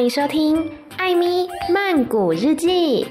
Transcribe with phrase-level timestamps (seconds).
[0.00, 0.56] 欢迎收听
[0.96, 3.04] 《艾咪曼谷日记》。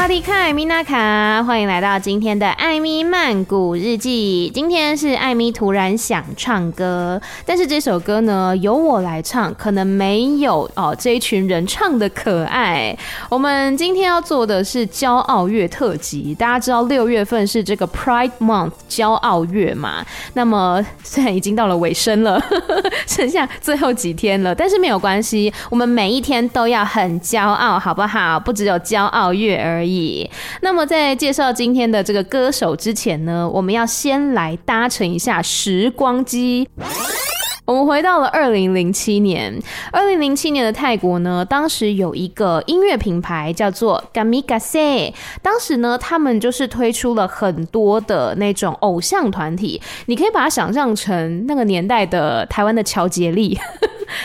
[0.00, 4.50] 瓦迪卡，米娜卡，欢迎来到今天的艾米曼谷日记。
[4.54, 12.96] 今天是艾米突然想唱歌，但是这首歌呢，由我来唱，可能没有哦这一群人唱的可爱。
[13.28, 16.34] 我们今天要做的是骄傲月特辑。
[16.34, 20.02] 大家知道六月份是这个 Pride Month 骄傲月嘛？
[20.32, 22.42] 那么虽然已经到了尾声了，
[23.06, 28.40] 剩下最后几天了，但是没有关系，我们每一天都要很骄傲，好不好？
[28.40, 29.89] 不只有骄傲月而已。
[29.90, 30.30] 而已。
[30.62, 36.68] 那么，在介绍今天的这个歌手之前呢，我们要先来搭乘一下时光机。
[37.64, 39.56] 我们回到了二零零七年，
[39.92, 53.56] 二零零七年的泰国呢，当时有一个音乐品牌叫做 Kamikaze，当时呢，他们就是推出了很多的那种偶像团体，你可以把它想象成那个年代的台湾的乔杰立。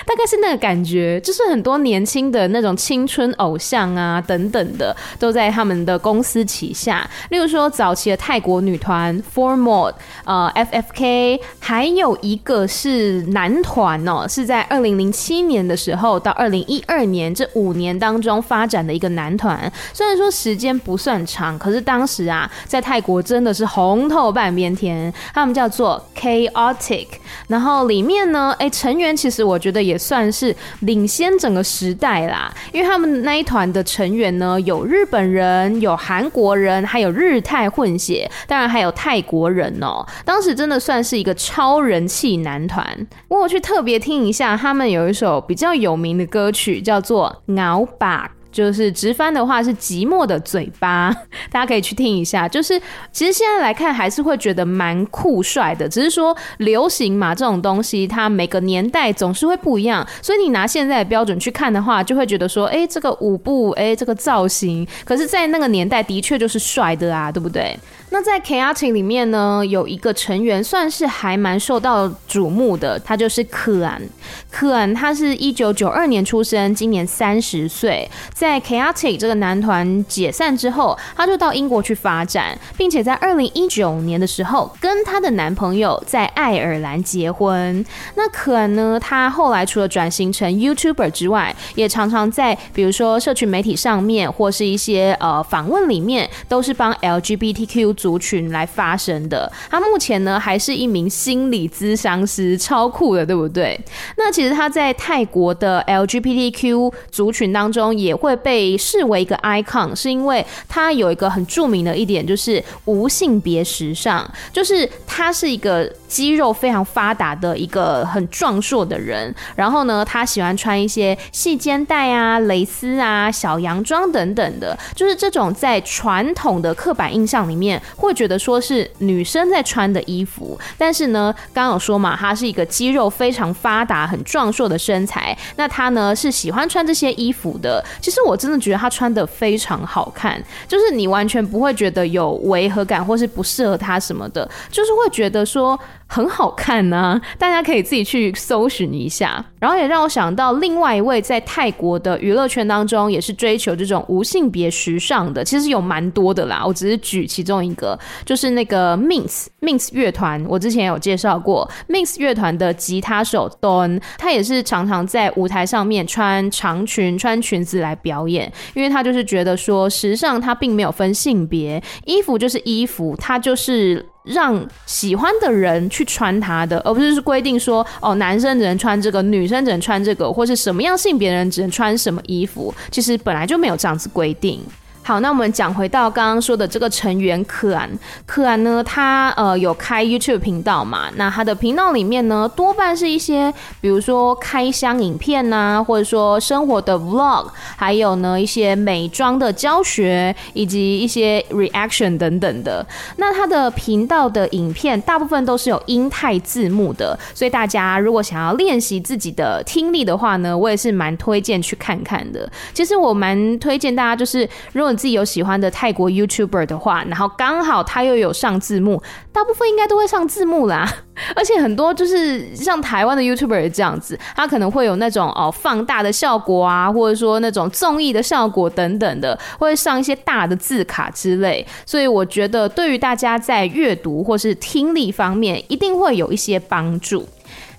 [0.06, 7.08] 大概是那个感觉，就是很多年轻的那种青春偶像啊，等等的，都在他们的公司旗下。
[7.30, 9.94] 例如说，早期的泰国女团 Four More，
[10.26, 19.72] 呃，FFK，还有一个是男团哦，是在二零零七年的时候到二零一二年这五年当中发展的一个男团。
[19.94, 25.14] 虽然说时间不算长，可是当时啊，在泰国真的是红透半边天。
[25.34, 27.08] 他们叫做 Chaotic，
[27.48, 29.75] 然后里面呢，哎、成员其实我觉得。
[29.82, 40.06] 也算是领先整个时代啦，因为他们那一团的成员呢，有日本人，有韩国人，还有日泰混血，当然还有泰国人哦。
[40.24, 42.86] 当时真的算是一个超人气男团。
[43.28, 48.28] 我去特别听一下，他们有一首比较有名的歌曲，叫做《咬把》。
[48.56, 51.14] 就是直翻的话是寂寞的嘴巴，
[51.52, 52.48] 大家可以去听一下。
[52.48, 52.82] 就是
[53.12, 67.78] 其实现在来看还是会觉得蛮酷帅的，只是说流行嘛，这种东西它每个年代总是会不一样，所以你拿现在的标准去看的话，就会觉得说，哎，这个舞步，哎，这个造型，可是在那个年代的确就是帅的啊，对不对？
[68.16, 74.02] 那在 Chaotic 里面呢，有一个成员算是还蛮受到瞩目的，他就是可安。
[74.50, 78.10] 可安他是一九九二年出生，今年三十岁。
[78.34, 87.86] 在 Chaotic 这个男团解散之后，他就到英国去发展，并且在二零一九年的时候跟他的男朋友在爱尔兰结婚。
[88.16, 98.05] 那可安呢，他后来除了转型成 YouTuber 之外，也常常在比如说社群媒体上面或是一些呃访问里面，都是帮 LGBTQ。
[98.06, 103.76] 族群来发声的，他目前呢还是一名心理咨商师，超酷的，对不对？
[104.16, 114.24] 那其实他在泰国的 LGBTQ 族群当中也会被视为一个 icon，是因为他有一个很著名的一点，就是无性别时尚，
[114.54, 127.82] 就是他是一个肌肉非常发达的一个很壮硕的人，然后呢，他喜欢穿一些细肩带啊、蕾丝啊、小洋装等等的，就是这种在传统的刻板印象里面。
[127.96, 137.84] 会觉得说是女生在穿的衣服，但是呢，刚刚有说嘛，她是一个肌肉非常发达、很壮硕的身材，那她呢是喜欢穿这些衣服的。
[138.02, 145.80] 其实我真的觉得她穿的非常好看，就是你完全不会觉得有违和感或是不适合她什么的，就是会觉得说。
[146.08, 149.44] 很好看呢、啊，大家可以自己去搜寻一下。
[149.60, 156.64] 然后也让我想到另外一位在泰国的娱乐圈当中，也是追求这种无性别时尚的，其实有蛮多的啦。
[156.64, 160.46] 我只是举其中一个，就是那个 Minx Minx 乐团。
[160.48, 174.06] 我之前有介绍过 Minx 乐团的吉他手 Don，他也是常常在舞台上面穿长裙、穿裙子来表演，因为他就是觉得说，时尚它并没有分性别，衣服就是衣服，它就是。
[174.26, 182.74] 让喜欢的人去穿它的，而不是规定说哦，男生只能穿这个，女生只能穿这个，或是什么样性别的人只能穿什么衣服。
[182.92, 184.62] 其实本来就没有这样子规定。
[185.08, 187.88] 好，那我们讲回到刚刚说的这个成员可安，
[188.26, 191.12] 可安呢，他呃有开 YouTube 频道嘛？
[191.16, 202.84] 那他的频道里面呢，多半是一些比如说开箱影片呐、啊，或者说生活的 Vlog，还有呢一些美妆的教学，以及一些 Reaction 等等的。
[203.18, 212.52] 那他的频道的影片大部分都是有英泰字幕的，所以大家如果想要练习自己的听力的话呢，我也是蛮推荐去看看的。
[212.74, 219.02] 其实我蛮推荐大家，就是如果自己有喜欢的泰国 YouTuber 的话，然后刚好他又有上字幕，
[219.32, 220.92] 大部分应该都会上字幕啦。
[221.36, 231.66] 而且很多就是像台湾的 YouTuber 这样子，他可能会有那种哦放大的效果啊，或者说那种综艺的效果等等的，会上一些大的字卡之类。
[231.86, 237.28] 所以我觉得对于大家在阅读或是听力方面，一定会有一些帮助。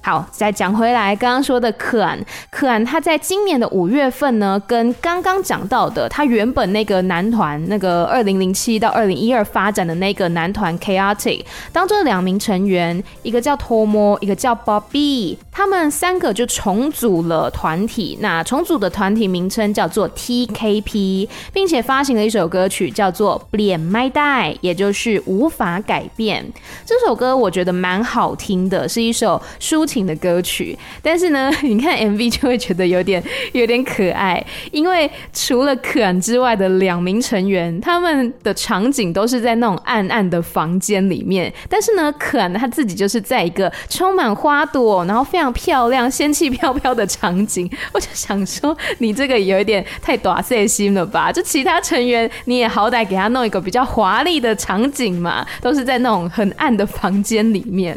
[0.06, 2.16] 好，再讲回来，刚刚说的可安，
[2.48, 18.16] 可安他在今年的五月份呢，跟刚刚讲到的他原本那个男团，那个二零零七到二零一二发展的那个男团 Chaotic 当中两名成员，一个叫 Tomo，一个叫 Bobby，他们三个就重组了团体。
[18.20, 26.46] 那重组的团体名称叫做 TKP，并且发行了一首歌曲叫做《脸麦带》，也就是无法改变。
[26.84, 29.95] 这首歌我觉得蛮好听的，是一首抒情。
[30.04, 33.22] 的歌曲，但是呢， 你看 MV 就会觉得有点
[33.52, 47.70] 有点可爱，因为除了可安之外的两名成员，他们的场景都是在那种暗暗的房间里面，但是呢，可安他自己就是在一个充满花朵，然后非常漂亮、仙气飘飘的场景。
[47.92, 51.30] 我就想说，你这个有一点太大细 心了吧？
[51.30, 57.96] 就其他成员，你也好歹给他弄一个比较华丽的场景嘛，都是在那种很暗的房间里面。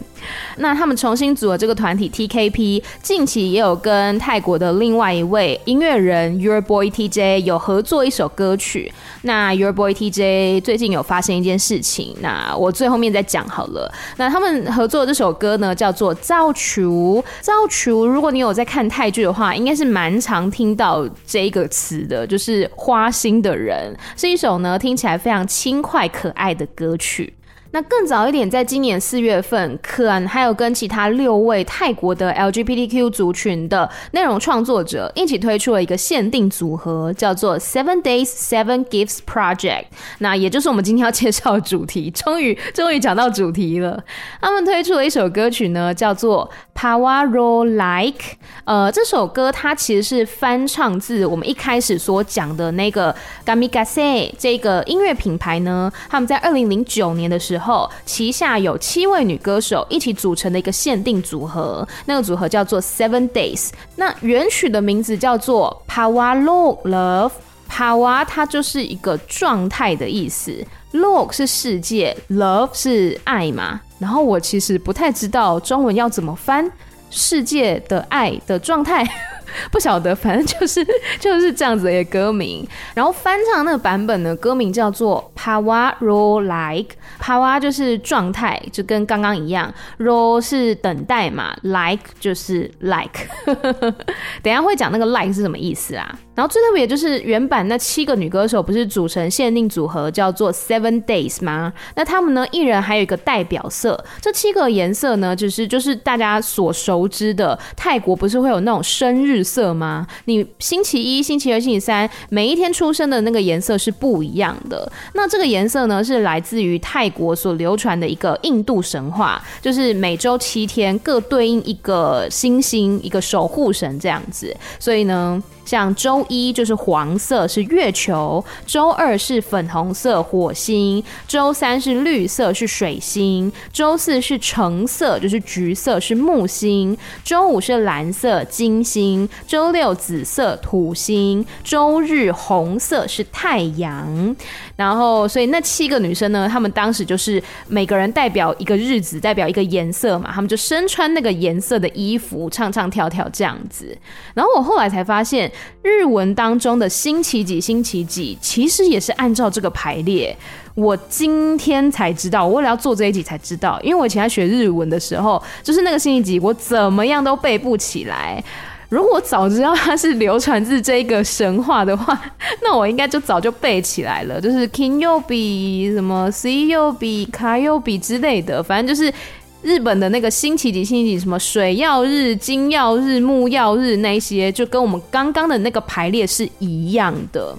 [0.57, 8.91] 那他们重新组了这个团体 TKP，近期也有跟泰国的另外一位音乐人 Your Boy TJ 有合作一首歌曲。
[9.21, 13.91] 那 Your Boy TJ 最近有发生一件事情，那我最后面再讲好了。
[14.17, 17.23] 那他们合作的这首歌呢，叫做《造厨》。
[17.41, 27.33] 造厨，如果你有在看泰剧的话，应该是蛮常听到这个词的，就是花心的人，是一首呢听起来非常轻快可爱的歌曲。
[27.71, 39.83] 那更早一点，在今年四月份，可安还有跟其他六位泰国的 LGBTQ 族群的内容创作者一起推出了一个限定组合，叫做 Seven Days Seven Gifts Project。
[40.17, 44.03] 那也就是我们今天要介绍的主题，终于 终于讲到主题了。
[44.41, 48.37] 他们推出了一首歌曲呢，叫做 Power Roll Like。
[48.65, 57.58] 呃，这首歌它其实是翻唱自我们一开始所讲的那个 Gamikase 这个音乐品牌呢，他们在二零零九年的时候。
[57.59, 63.69] 后旗下有七位女歌手一起组成的一个限定组合，那个组合叫做 Seven Days。
[63.95, 67.31] 那原曲的名字叫做 Pawa Log Love。
[67.69, 73.79] Pawa 它就是一个状态的意思，Log 是世界，Love 是爱嘛。
[73.99, 76.71] 然后我其实不太知道中文要怎么翻
[77.11, 79.07] 世界的爱的状态。
[79.71, 80.85] 不晓得，反正就是
[81.19, 82.67] 就是这样子的歌名。
[82.93, 86.95] 然后翻唱那个版本呢，歌名叫做 Power Roll Like。
[87.21, 89.73] Power 就是状态，就跟刚刚一样。
[89.99, 93.27] ，Roll 是等待嘛，Like 就是 Like。
[94.41, 96.17] 等下会讲那个 Like 是什么意思啊？
[96.35, 101.73] 然后最特别就是原版那七个女歌手不是组成限定组合叫做 Seven Days 吗？
[101.95, 104.01] 那他们呢，一人还有一个代表色。
[104.21, 110.05] 这七个颜色呢，就是就是大家所熟知的泰国不是会有那种生日色吗？
[110.25, 114.91] 你星期一、星期二、星期三每一天出生的那个颜色是不一样的。
[115.13, 124.55] 那这个颜色呢，是来自于泰国所流传的一个印度神话，就是每周七天各对应一个星星、一个守护神这样子。
[124.79, 125.41] 所以呢。
[125.69, 144.35] 像周一就是黄色是月球，周二是粉红色火星，周三是绿色是水星，周四是橙色就是橘色是木星，周五是蓝色金星，周六紫色土星，周日红色是太阳。
[144.79, 153.95] 然后，所以那七个女生呢，她们当时就是每个人代表一个日子，代表一个颜色嘛，她们就身穿那个颜色的衣服，唱唱跳跳这样子。
[154.33, 155.51] 然后我后来才发现。
[155.81, 160.35] 日文当中的星期几星期几，其实也是按照这个排列。
[160.75, 168.41] 我今天才知道，我为了要做这一集才知道，因为我以前在学日文的时候，就是那个星期几，我怎么样都背不起来。
[168.89, 172.19] 如果早知道它是流传自这个神话的话，
[172.61, 174.41] 那我应该就早就背起来了。
[174.41, 179.13] 就是 Kinyobi 什么 Suiyobi Kayobi 之类的，反正就是。
[179.61, 187.53] 日本的那个星期几星期几，什么水曜日、金曜日、木曜日那些，就跟我们刚刚的那个排列是一样的。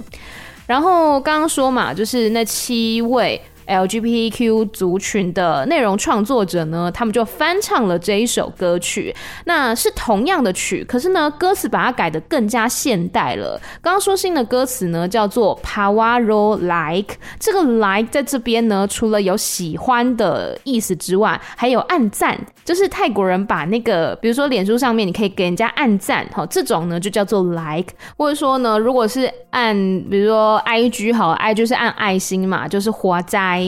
[0.66, 3.38] 然后刚刚说嘛，就是那七位
[3.71, 9.15] LGBTQ 族群的内容创作者呢，他们就翻唱了这一首歌曲。
[9.45, 13.61] 那是同样的曲，可是呢，歌词把它改得更加现代了。
[13.81, 16.21] 刚刚说新的歌词呢，叫做 Power
[16.59, 17.15] Like，。
[17.39, 27.95] 这个 Like 在这边呢，除了有喜欢的意思之外，还有按赞，就是泰国人把那个，比如说脸书上面你可以给人家按赞，好，这种呢就叫做 Like。
[28.17, 29.75] 或者说呢，如果是按，
[30.11, 33.21] 比如说 IG 好，I 就是按爱心嘛，就是华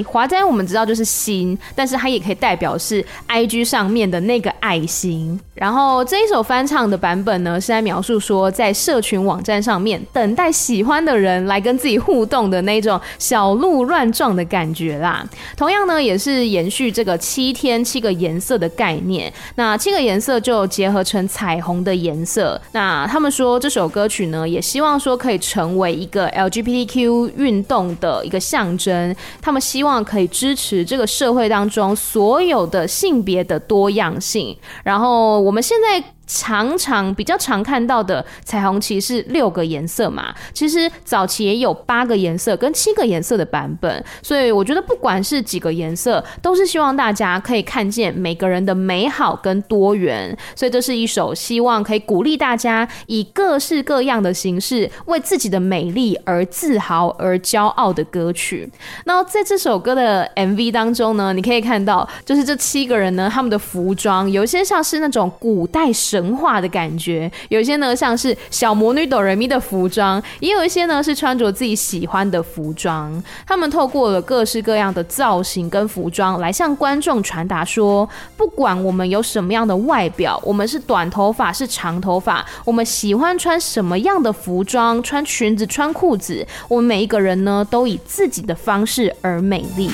[0.05, 5.41] 华仔我们知道就是心，但是它也可以代表是 IG 上面的那个爱心。
[5.55, 15.25] 然后这一首翻唱的版本呢，是在描述说，在社群网站上面等待喜欢的人来跟自己互动的那种小鹿乱撞的感觉啦。
[15.57, 19.33] 同样呢，也是延续这个七天七个颜色的概念。
[19.57, 22.61] 那七个颜色就结合成彩虹的颜色。
[22.73, 29.15] 那他们说这首歌曲呢，也希望说可以成为一个 LGBTQ 运动的一个象征。
[29.41, 34.57] 他们希希望可以支持这个社会当中所有的性别的多样性。
[34.85, 36.13] 然后我们现在。
[36.27, 58.71] 常常比较常看到的彩虹旗是六个颜色嘛，其实早期也有八个颜色跟七个颜色的版本，所以我觉得不管是几个颜色，都是希望大家可以看见每个人的美好跟多元，所以这是一首希望可以鼓励大家以各式各样的形式为自己的美丽而自豪而骄傲的歌曲。
[59.05, 65.93] 那在这首歌的 MV 当中呢，你可以看到，就是这七个人呢，他们的服装有一些像是那种古代。
[66.13, 73.11] 神话的感觉，有些呢像是小魔女哆瑞咪的服装，也有一些呢是穿着自己喜欢的服装。
[73.47, 89.91] 他们透过了各式各样的造型跟服装，来向观众传达说，不管我们有什么样的外表，我们是短头发是长头发，我们喜欢穿什么样的服装，穿裙子穿裤子，我们每一个人呢都以自己的方式而美丽。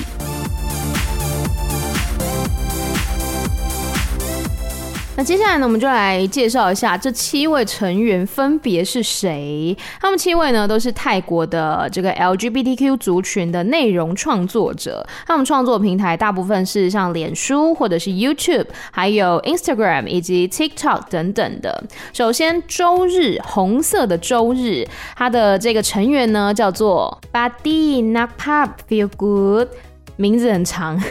[5.18, 9.76] 那接下来呢，我们就来介绍一下这七位成员分别是谁。
[10.00, 15.04] 他们七位呢，都是泰国的这个 LGBTQ 族群的内容创作者。
[15.26, 21.82] 他们创作平台大部分是像脸书或者是 YouTube，还有 Instagram 以及 TikTok 等等的。
[22.12, 29.66] 首先，周日红色的周日，他的这个成员呢叫做 Body Nak Pop Feel Good，
[30.14, 31.02] 名字很长。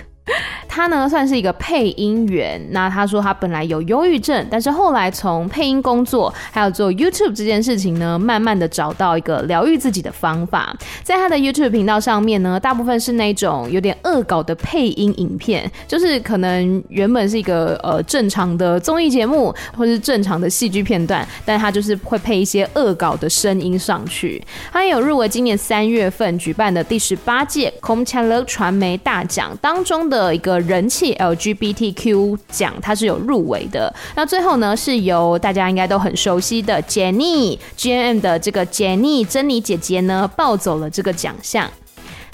[0.78, 10.72] 他呢算是一个配音员，那他说他本来有忧郁症，但是后来从配音工作还有做 YouTube 这件事情呢，慢慢的找到一个疗愈自己的方法。
[11.02, 24.40] 在他的 YouTube 频道上面呢，大部分是那种有点恶搞的配音影片，就是可能原本是一个呃正常的综艺节目或是正常的戏剧片段，但他就是会配一些恶搞的声音上去。
[24.72, 30.62] 他也有入围今年三月份举办的第十八届 Komchaluk 传媒大奖当中的一个。
[30.68, 33.94] 人气 LGBTQ 奖，它是有入围的。
[34.16, 41.70] 那最后呢，是由大家应该都很熟悉的 Jennie GMM 的这个 Jennie 珍妮姐姐呢，抱走了这个奖项。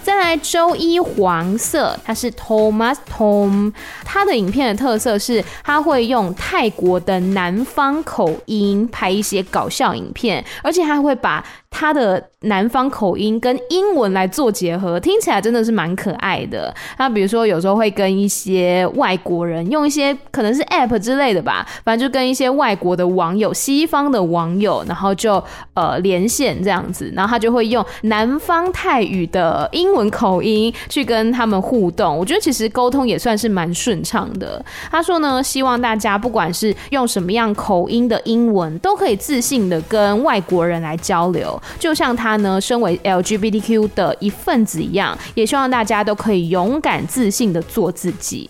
[0.01, 3.71] 再来周一黄色，它是 Thomas Tom，
[4.03, 11.41] 他的影片的特色是他会用泰国的南方口音拍一些搞笑影片，而且他会把
[11.75, 16.73] 他的南方口音跟英文来做结合，听起来真的是蛮可爱的。
[16.95, 32.15] 他比如说有时候会跟一些外国人用一些可能是 App 之类的吧，反正就跟一些外国的网友、西方的网友，然后就呃连线这样子，然后他就会用南方泰语的英文口音去跟他们互动。
[32.15, 34.63] 我觉得其实沟通也算是蛮顺畅的。
[34.91, 42.33] 他说呢，希望大家不管是用什么样口音的英文，都可以自信的跟外国人来交流，就像他。
[42.43, 48.49] 呢，身为 LGBTQ 的一份子一样，也希望大家都可以勇敢自信的做自己。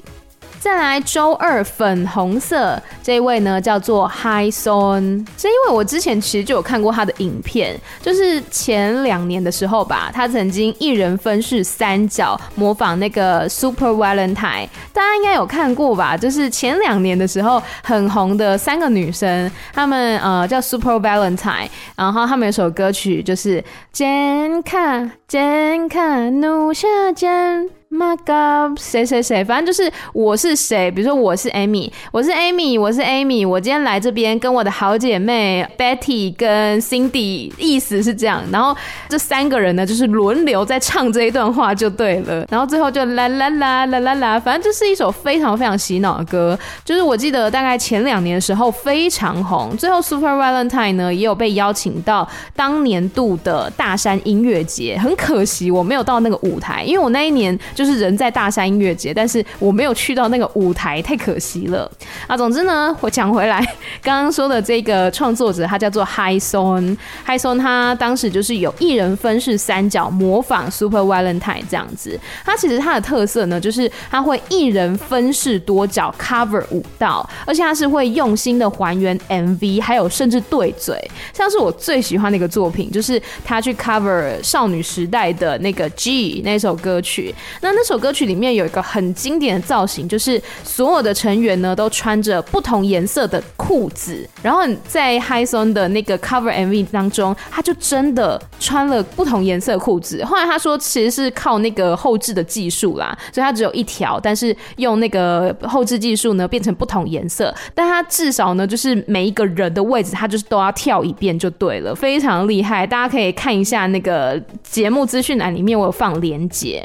[0.64, 5.28] 再来周二粉红色这一位呢，叫做 Hi Son。
[5.36, 16.16] 这因为我之前其实就有看过他的影片，就是前两年的时候吧，他曾经一人分饰三角，模仿那个 Super Valentine，大家应该有看过吧？
[16.16, 21.68] 就是前两年的时候很红的三个女生，她们呃叫 Super Valentine，
[21.98, 27.83] 然后她们有首歌曲就是健康健康怒下肩。
[27.94, 30.90] My God，谁谁谁，反正就是我是谁。
[30.90, 33.48] 比如说我是 Amy，我是 Amy，我是 Amy。
[33.48, 38.42] 我今天来这边跟我的好姐妹 Betty 跟 Cindy，意思是这样。
[38.52, 38.76] 然后
[39.08, 42.44] 这三个人呢，就是轮流在唱这一段话就对了。
[42.50, 46.58] 然后最后就啦啦啦啦啦啦，反正就是一首非常非常洗脑的歌。
[46.84, 49.78] 就是我记得大概前两年的时候非常红。
[49.78, 57.83] 最后 Super Valentine 呢也有被邀请到当年度的大山音乐节，很可惜我没有到那个舞台，因为我那一年就。
[57.84, 61.92] 就是人在大山音乐节，但是我没有去到那个舞台，太可惜了
[62.28, 62.38] 啊。
[62.38, 63.60] 总之呢，我讲回来，
[64.02, 72.18] 刚刚说的这个创作者，他叫做 Hyson，Hyson 他当时就是有一人分饰三角，模仿 Super Valentine 这样子。
[72.46, 80.98] 他其实他的特色呢，就是他会一人分饰多角 cover 舞蹈，而且他是会用心的还原 MV，还有甚至对嘴。
[81.34, 87.36] 像是我最喜欢的一个作品，就是他去 cover 少女时代的那个 G 那首歌曲。
[87.60, 94.28] 那那首歌曲里面有一个很经典的造型，就是所有的成员呢都穿着不同颜色的裤子。
[94.42, 100.24] 然后在 Hyson 的那个 cover MV 当中，他就真的穿了不同颜色裤子。
[100.26, 107.54] 后来他说，其实是靠那个后置的技术啦，所以他只有一条，但是用那个后置技术呢变成不同颜色。
[107.74, 112.86] 但他至少呢，就是每一个人的位置，他就是都要跳一遍就对了，非常厉害。
[112.86, 116.84] 大家可以看一下那个节目资讯栏里面，我有放连接。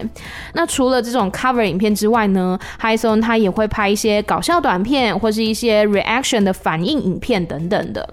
[0.54, 8.09] 那除了这种 cover 影片之外呢，Hyson 他也会拍一些搞笑短片，或是一些 reaction 的反应影片等等的。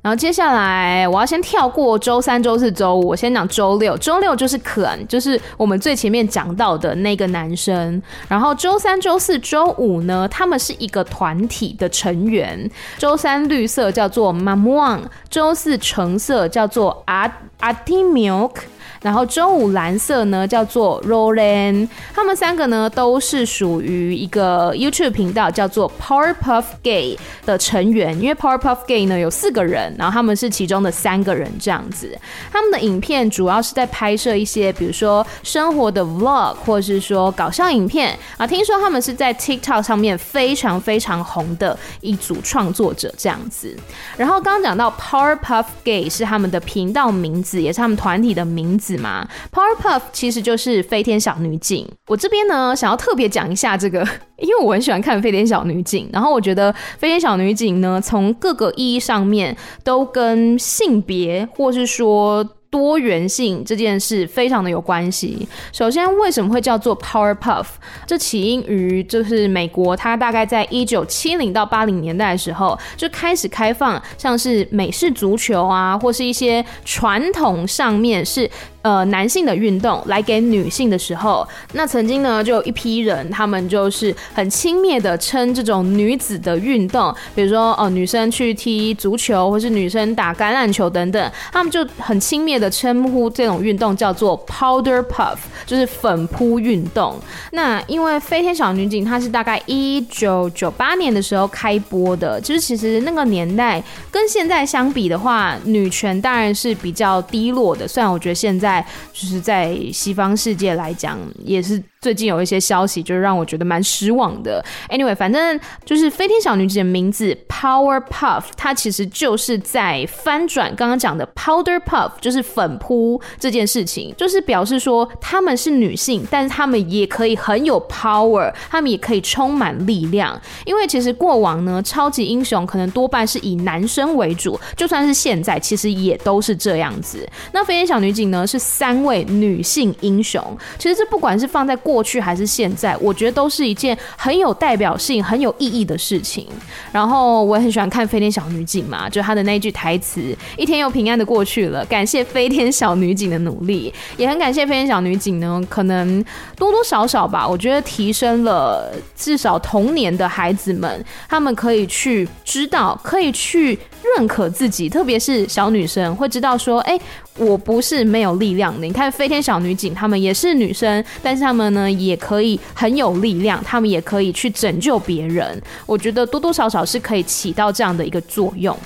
[0.00, 3.96] 然后接下来我要先跳过周三、周四、周五，我先讲周六。
[3.98, 8.00] 周六就是可恩，就是我们最前面讲到的那个男生。
[8.28, 12.70] 然后周三、周四、周五呢，他们是一个团体的成员。
[12.96, 18.52] 周三绿色叫做 Mamuang，周四橙色叫做 Art Atimilk。
[19.02, 32.18] 然后周五蓝色呢叫做 Roland，他们三个呢都是属于一个 YouTube 频道叫做 Powerpuff Gay 的成员，因为 Powerpuff Gay 呢有四个人，然后他们是其中的三个人这样子。
[32.50, 38.46] 他们的影片主要是在拍摄一些，比如说生活的 Vlog，或是说搞笑影片啊。
[38.46, 43.76] 听说他们是在 TikTok 上面非常非常红的一组创作者这样子。
[44.16, 48.87] 然后刚刚讲到 Powerpuff Gay 是他们的频道名字，也是他们团体的名字。
[48.96, 51.86] 嘛，Powerpuff 其实就是飞天小女警。
[52.06, 54.00] 我这边呢，想要特别讲一下这个，
[54.38, 56.08] 因为我很喜欢看飞天小女警。
[56.12, 62.48] 然后我觉得飞天小女警呢，从各个意义上面都跟性别，或是说。
[62.70, 65.48] 多元性这件事非常的有关系。
[65.72, 67.64] 首先，为什么会叫做 Powerpuff？
[68.06, 78.50] 这起因于就是美国，它大概在一九七零到八零年代的时候就开始开放，像是美式足球啊，或是一些传统上面是。
[78.88, 95.36] 呃，男性的运动来给女性的时候，那曾经呢，就有一批人，他们就是很轻蔑的称这种女子的运动，比如说哦、呃，女生去踢足球，或是女生打橄榄球等等，他们就很轻蔑的称呼这种运动叫做 powder puff，
[95.66, 97.14] 就是粉扑运动。
[97.52, 107.86] 那因为飞天小女警它是大概一九九八年的时候开播的，就是其实那个年代跟现在相比的话，女权当然是比较低落的。
[107.86, 108.77] 虽然我觉得现在。
[109.12, 111.82] 就是在西方世界来讲，也是。
[112.00, 114.64] 最近有一些消息，就是让我觉得蛮失望的。
[114.88, 130.40] Anyway，反正就是飞天小女警的名字 Powerpuff，它其实就是在翻转刚刚讲的 Powder Puff，就是粉扑这件事情，就是表示说她们是女性，但是她们也可以很有 power，她们也可以充满力量。
[130.64, 137.28] 因为其实过往呢，超级英雄可能多半是以男生为主，就算是现在，其实也都是这样子。
[137.52, 146.46] 那飞天小女警呢，是三位女性英雄，其实这不管是放在过去还是现在，我觉得都是一件很有代表性、很有意义的事情。
[146.92, 155.58] 然后我也很喜欢看飞天小女警嘛，就她的那一句台词：“一天又平安的过去了。”感谢飞天小女警的努力，也很感谢飞天小女警呢。
[155.70, 156.22] 可能
[156.56, 163.78] 多多少少吧，我觉得提升了至少童年的孩子们，他们可以去知道，可以去
[164.16, 167.00] 认可自己，特别是小女生会知道说：“哎。”
[167.38, 168.86] 我不是没有力量的。
[168.86, 175.60] 你看飞天小女警，她们也是女生，但是她们呢也可以很有力量，她们也可以去拯救别人。
[175.86, 178.76] 我觉得多多少少是可以起到这样的一个作用。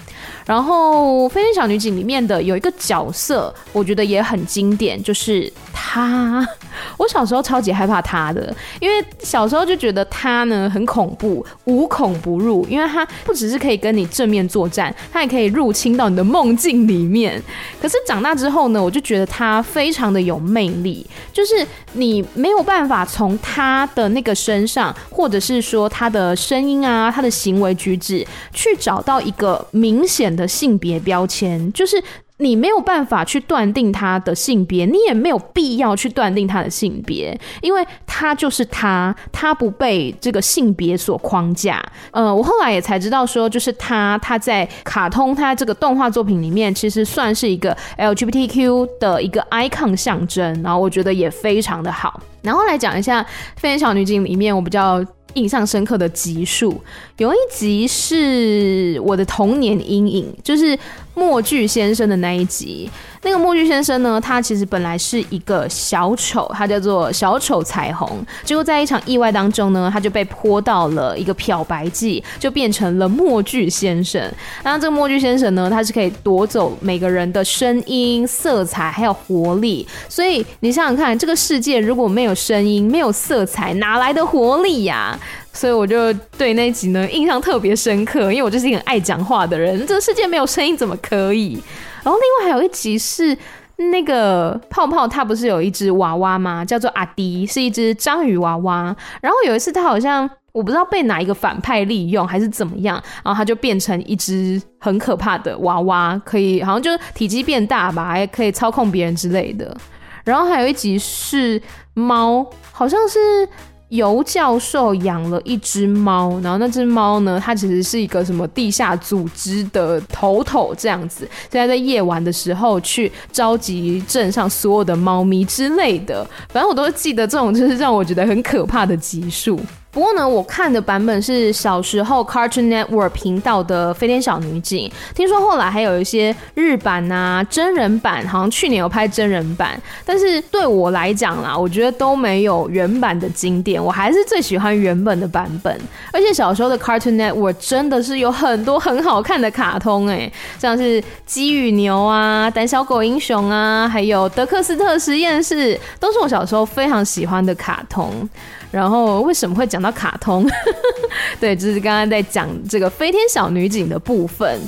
[0.45, 6.46] 然后飞天小女警里面的有一个角色，我觉得也很经典，就是他。
[6.96, 12.66] 我小时候超级害怕他的，因为小时候就觉得他呢很恐怖，无孔不入。
[12.68, 17.42] 因为他不只是可以跟你正面作战，他也可以入侵到你的梦境里面。
[17.80, 32.02] 可是长大之后呢，我就觉得他非常的有魅力，就是你没有办法从他的那个身上，或者是说他的声音啊、他的行为举止，去找到一个明显的性别标签，就是。
[32.42, 41.83] 你没有办法去断定他的性别，你也没有必要去断定他的性别，因为他就是他，他不被这个性别所框架。
[42.11, 52.20] 呃，我后来也才知道说，就是他他在卡通他这个动画作品里面，其实算是一个 LGBTQ 的一个 icon 象征，然后我觉得也非常的好。
[52.42, 53.22] 然后来讲一下
[53.57, 56.83] 《飞天小女警》里面我比较印象深刻的集数，
[57.18, 60.78] 有一集是我的童年阴影，就是
[61.14, 62.90] 墨剧先生的那一集。
[63.25, 68.25] 那个墨剧先生呢，他其实本来是一个小丑，他叫做小丑彩虹。
[68.42, 74.20] 结果在一场意外当中呢，他就被泼到了一个漂白剂，就变成了墨剧先生。
[74.64, 79.87] 那这个墨剧先生呢，他是可以夺走每个人的声音、色彩还有活力。
[80.09, 85.16] 所以你想想看，这个世界如果没有声音、没有色彩，哪来的活力呀？
[85.53, 89.79] 所以我就对那集呢印象特别深刻，因为我就是一个很爱讲话的人。
[89.87, 91.62] 这个世界没有声音怎么可以？
[92.03, 93.37] 然后另外还有一集是
[93.77, 96.65] 那个泡泡，他不是有一只娃娃吗？
[96.65, 98.97] 叫做阿迪，是一只章鱼娃娃。
[99.21, 109.77] 然后有一次他好像我不知道被哪一个反派利用还是怎么样，然后他就变成一只很可怕的娃娃，可以好像就是体积变大吧，还可以操控别人之类的。
[110.25, 111.61] 然后还有一集是
[111.95, 113.49] 猫，好像是。
[113.92, 129.61] 尤教授养了一只猫，然后那只猫呢，它其实是一个什么地下组织的头头这样子，现在在夜晚的时候去召集镇上所有的猫咪之类的，反正我都是记得这种就是让我觉得很可怕的集数。
[129.92, 139.78] 不过呢，我看的版本是小时候 Cartoon Network 频道的《飞天小女警》，听说后来还有一些日版啊、真人版，好像去年有拍真人版。
[140.02, 145.78] 但是对我来讲啦，我觉得都没有原版的经典，我还是最喜欢原本的版本。
[146.11, 158.26] 而且小时候的 Cartoon Network 真的是有很多很好看的卡通哎、像是鸡与牛啊、胆小狗英雄啊，还有德克斯特实验室，都是我小时候非常喜欢的卡通。
[158.72, 160.48] 然后为什么会讲到卡通？
[161.38, 164.58] 对，就是刚刚在讲这个飞天小女警的部分。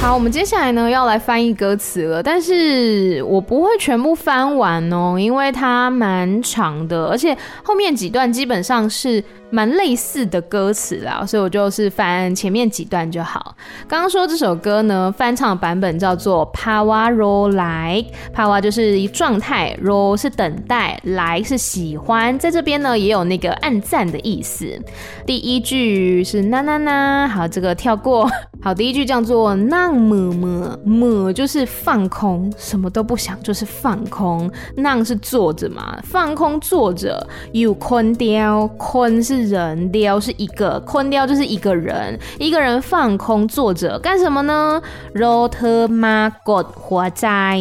[0.00, 13.54] 好，我们接下来呢要来翻译歌词了，但是我不会全部翻完哦，因为它蛮长的，而且后面几段基本上是蛮类似的歌词啦，所以我就是翻前面几段就好。
[13.88, 24.80] 刚刚说这首歌呢，翻唱版本叫做 Pawa Ro Like，Pawa 就是一状态，Ro 是等待，Like 是喜欢，在这边呢也有那个按赞的意思。
[25.26, 28.30] 第一句是那那那，好，这个跳过。
[28.62, 34.50] 好，第一句叫做那么么么，就是放空，什么都不想，就是放空。
[34.76, 37.26] 那是坐着嘛，放空坐着。
[37.52, 44.80] 有坤雕，坤是人，雕是一个，坤雕就是一个人，一个人放空坐着干什么呢？
[45.14, 47.58] 罗特玛葛活在，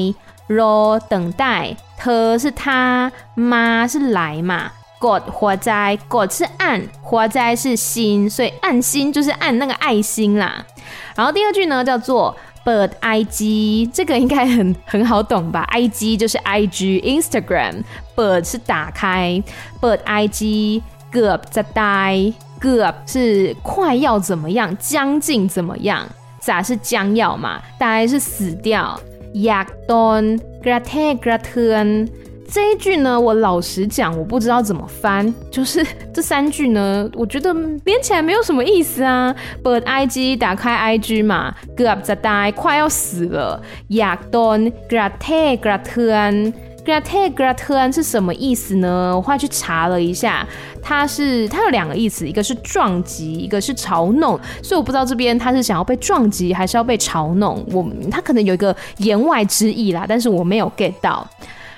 [0.47, 4.71] 罗等待，特是他，妈是来嘛。
[4.99, 10.65] God 活在，God 是按，活在是心，所以按心就是按那个爱心啦。
[11.15, 19.41] 然后第二句呢叫做 Bird IG，这个应该很很好懂吧？IG 就是 IG Instagram，Bird 是打开
[19.79, 20.81] ，Bird IG
[21.11, 26.07] Gub 在呆，Gub 是快要怎么样，将近怎么样，
[26.39, 27.61] 咋是将要嘛？
[27.79, 28.99] 呆是死掉
[29.33, 32.09] ，Yak Don Grate Graten。
[32.51, 35.31] 这一句呢，我老实讲，我不知道怎么翻。
[35.51, 37.53] 就是这三句呢，我觉得
[37.85, 39.35] 连起来没有什么意思啊。
[39.63, 43.61] But IG 打开 IG 嘛，Gab 在呆，快要死了。
[43.89, 46.51] Yak don grate gratuan
[46.89, 49.13] grate gratuan 是什么意思呢？
[49.15, 50.47] 我后来去查了一下，
[50.81, 54.39] 它是它有两个意思，一个是撞击，一个是嘲弄。
[54.63, 57.63] 所以我不知道这边他是想要被撞击，还是要被嘲弄。
[57.71, 61.27] 我他可能有一个言外之意啦，但是我没有 get 到。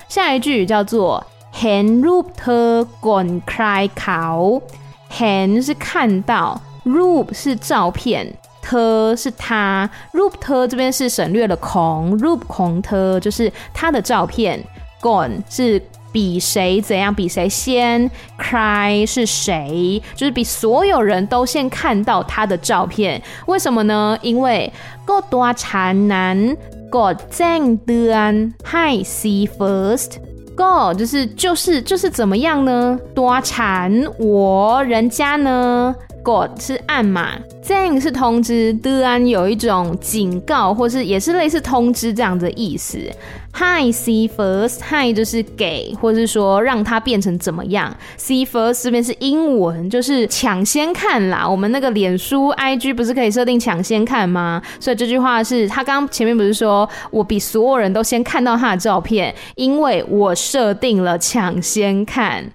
[0.07, 8.27] 下一句叫做 “hen rup te gon cry cow”，hen 是看到，rup 是照片
[8.61, 14.61] ，te 是他，rup te 这边是省略了孔，rup 孔 the 就是他的照片
[15.01, 24.17] Gone 是比谁怎样，比谁先，cry 是谁，就是比所有人都先看到他的照片，为什么呢？
[24.21, 24.71] 因为
[25.05, 26.55] god 多产男。
[26.91, 32.99] God 正端 Hi see first，God 就是就是就是怎么样呢？
[33.15, 37.31] 多产我人家呢？God 是按嘛，
[37.63, 42.99] 正是通知，，Duan 有一种警告或是也是类似通知这样的意思。
[43.53, 47.93] Hi see first，Hi 就是给，或是说让它变成怎么样。
[48.17, 51.45] See first 这边是英文，就是抢先看啦。
[51.47, 54.61] 我们那个脸书 IG 不是可以设定抢先看吗？
[54.79, 62.45] 所以这句话是他刚前面不是说我比所有人都先看到他的照片，因为我设定了抢先看。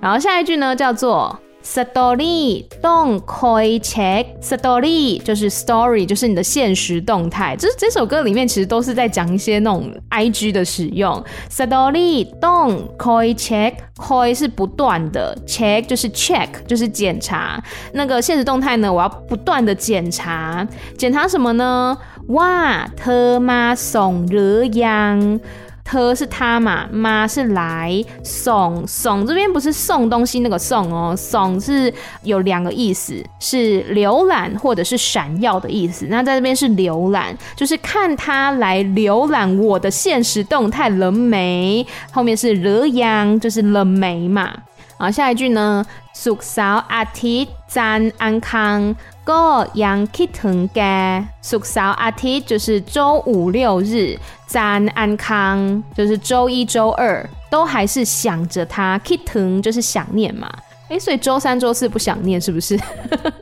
[0.00, 1.36] 然后下一句呢叫做。
[1.64, 7.56] Story 动开 check，Story 就是 story，就是你的现实动态。
[7.56, 11.24] 就是这首歌里面其实都是在讲一些那种 IG 的使用。
[11.50, 17.60] Story 动开 check，开是不断的，check 就是 check，就是检查。
[17.94, 21.96] 那个现实动态呢，我要不断的检查，检查什么呢？
[22.28, 25.40] 哇，他妈送热样。
[25.83, 36.05] 特是他嘛，妈是来送送，这边不是送东西那个送哦，送是有两个意思，是浏览或者是闪耀的意思。
[36.09, 41.85] 那在这边是浏览，就是看他来浏览我的现实动态了没？
[42.11, 44.53] 后面是了样，就是了没嘛。
[44.99, 45.85] 好，下一句呢？
[46.23, 48.79] ศุกร์เสาร์อาทิตย์จันทร์อังคาร
[49.24, 58.98] 哥，杨启腾该，俗说阿天就是周五六日咱安康，就是周一周二都还是想着他。
[58.98, 60.46] 启腾就是想念嘛，
[60.90, 62.78] 哎，所以周三周四不想念是不是？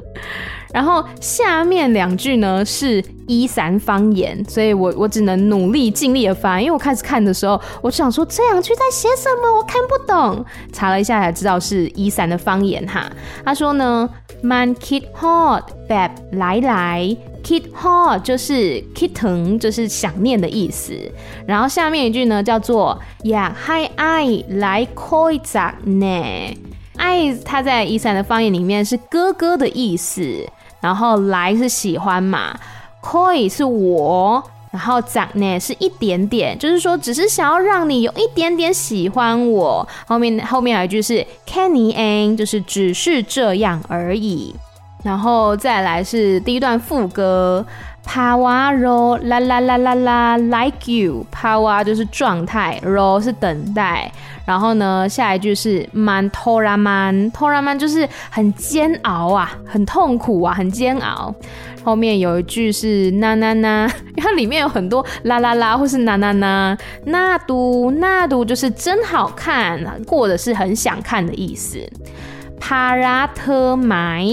[0.73, 10.42] 然后下面两句呢是一三方言，所以我我只能努力尽力的翻，因为我开始看的时候，我想说这两句在写什么，我看不懂。
[10.73, 13.11] 查了一下才知道是一三的方言哈，
[13.45, 14.09] 他说呢。
[14.43, 20.95] ，man kid hot bab 来来 kid hot 就是 kitten 就是想念的意思。
[21.47, 26.57] 然后下面一句呢叫做呀嗨爱来 koi 扎呢，
[26.97, 30.47] 爱它在伊斯兰的方言里面是哥哥的意思。
[30.81, 32.59] 然后来是喜欢嘛
[33.01, 39.87] ，koi 是我，然后长呢是一点点，就是说只是想要让你有一点点喜欢我。
[40.07, 44.55] 后面后面有一句是 kenny an，就是只是这样而已。
[45.05, 47.67] 然后再来是第一段副歌
[48.07, 54.11] ，Powero 啦啦啦啦啦 like you，Power 就是状态，ro 是等待。
[54.45, 61.35] 然后呢，下一句是 man toraman，toraman 就是很煎熬啊，很痛苦啊，很煎熬。
[61.85, 66.77] 后面有一句是那那那， 因为它里面有很多啦啦啦或是那那那，
[67.07, 71.79] 那都那都就是真好看，或者是很想看的意思。
[72.61, 74.25] 帕拉特买。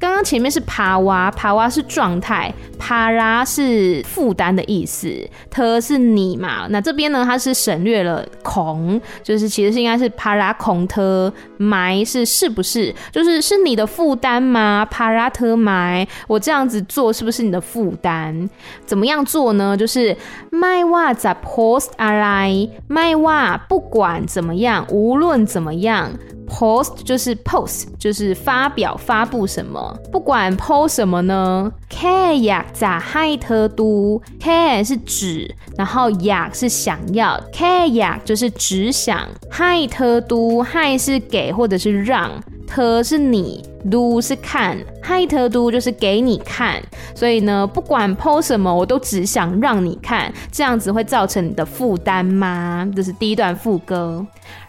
[0.00, 5.12] 刚刚前面是帕瓦，帕瓦是状态，帕拉是负担的意思，
[5.50, 6.68] 特是你嘛？
[6.70, 12.94] 那这边呢，它是省略了孔，就是其实是应该是帕拉孔特埋是是不是？
[13.12, 14.86] 就是是你的负担吗？
[14.90, 18.48] 帕拉特埋，我这样子做是不是你的负担？
[18.86, 19.76] 怎么样做呢？
[19.76, 20.16] 就是
[20.50, 26.10] 卖袜子 post 阿来卖袜，不管怎么样，无论怎么样。
[26.48, 29.94] Post 就是 post，就是发表、发布什么。
[30.10, 37.38] 不管 post 什么呢？Care 呀，咋嗨特都？Care 是指，然后呀是想要。
[37.52, 39.28] Care 呀就是只想。
[39.50, 42.30] 嗨特都，嗨是给或者是让，
[42.66, 44.78] 特是你，都是看。
[45.02, 46.82] 嗨特都就是给你看。
[47.14, 50.32] 所以呢，不管 post 什么，我都只想让你看。
[50.52, 52.88] 这样子会造成你的负担吗？
[52.94, 54.24] 这是第一段副歌。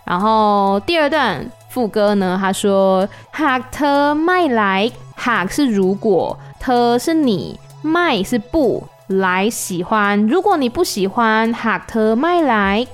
[0.06, 1.46] 然后第二段。
[1.72, 2.36] 副歌呢？
[2.42, 10.26] 他说：“Hak 特麦来，Hak 是如果，特是你，，my 是不来喜欢。
[10.26, 12.88] 如果你不喜欢，Hak 特麦来，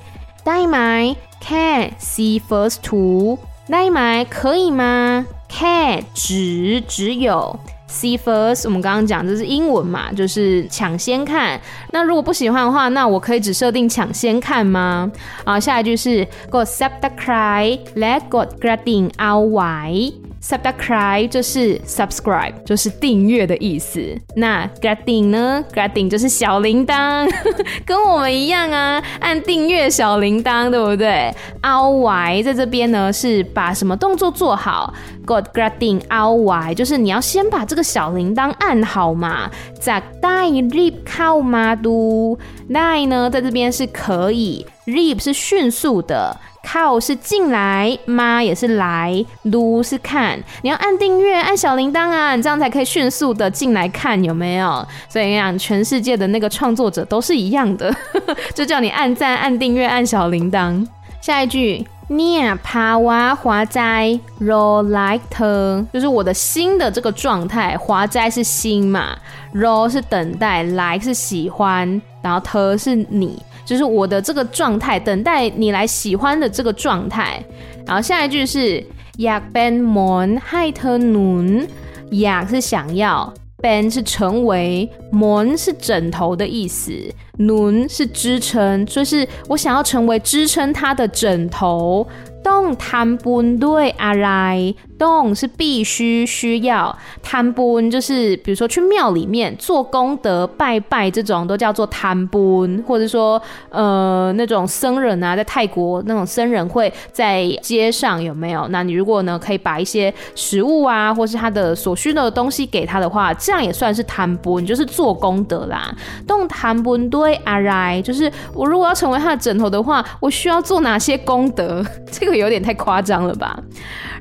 [0.44, 11.62] 带买 Can see first two 带买可以吗？Can 只只有。” See first，我们刚刚讲这是英文嘛，就是抢先看。
[11.92, 15.10] 那如果不喜欢的话，那我可以只设定抢先看吗？
[15.46, 20.14] 啊，下一句是 Go s e p the cry, let God grading our way。
[20.48, 24.00] Subscribe 就是 subscribe，就是订阅的意思。
[24.36, 27.28] 那 grading 呢？grading 就是小铃铛，
[27.84, 34.94] 跟我们一样啊，按订阅小铃铛，对不对？Our y，在这边呢，是把什么动作做好
[35.26, 39.50] ？God grading our y，就是你要先把这个小铃铛按好嘛。
[39.80, 41.76] 在带 rip 靠吗？
[41.76, 42.38] 都
[42.72, 46.40] 带呢，在这边是可以，rip 是迅速的。
[46.66, 54.86] 靠是进来，妈也是来，撸是看，你要按订阅，按小铃铛啊，你这样才可以迅速的进来看，有没有？
[55.08, 57.96] 所以讲全世界的那个创作者都是一样的，
[58.56, 60.86] 就叫你按赞、按订阅、按小铃铛。
[61.22, 69.16] 下一句，念帕瓦华斋 roll like 特，就是我的心的这个状态，华斋是心嘛
[69.54, 73.42] ，roll 是等待，like 是喜欢，然后特是你。
[73.66, 77.44] 就是我的这个状态，等待你来喜欢的这个状态。
[77.86, 78.84] 然后下一句是
[79.18, 86.92] yak ben mon hai the nun，yak 是想要，ben 是成为，mon 是枕头的意思
[87.38, 92.08] 轮是支撑，所以是我想要成为支撑他的枕头。
[92.44, 108.68] 动贪本对阿来，动是必须需要，贪本就是比如说去庙里面做功德拜拜这种都叫做贪本，或者说呃那种僧人啊，在泰国那种僧人会在街上有没有？
[108.68, 115.92] 那你如果呢可以把一些食物啊，或是他的所需的东西给他的话，这样也算是贪本，就是做功德啦。
[116.28, 121.84] 动贪本对阿来，就是我如果要成为他的枕头的话，我需要做哪些功德？
[122.12, 122.36] 这个。
[122.36, 123.58] 有点太夸张了吧？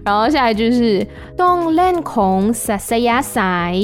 [0.04, 1.04] 然后下一句是
[1.36, 3.74] “东莲孔萨萨亚塞”，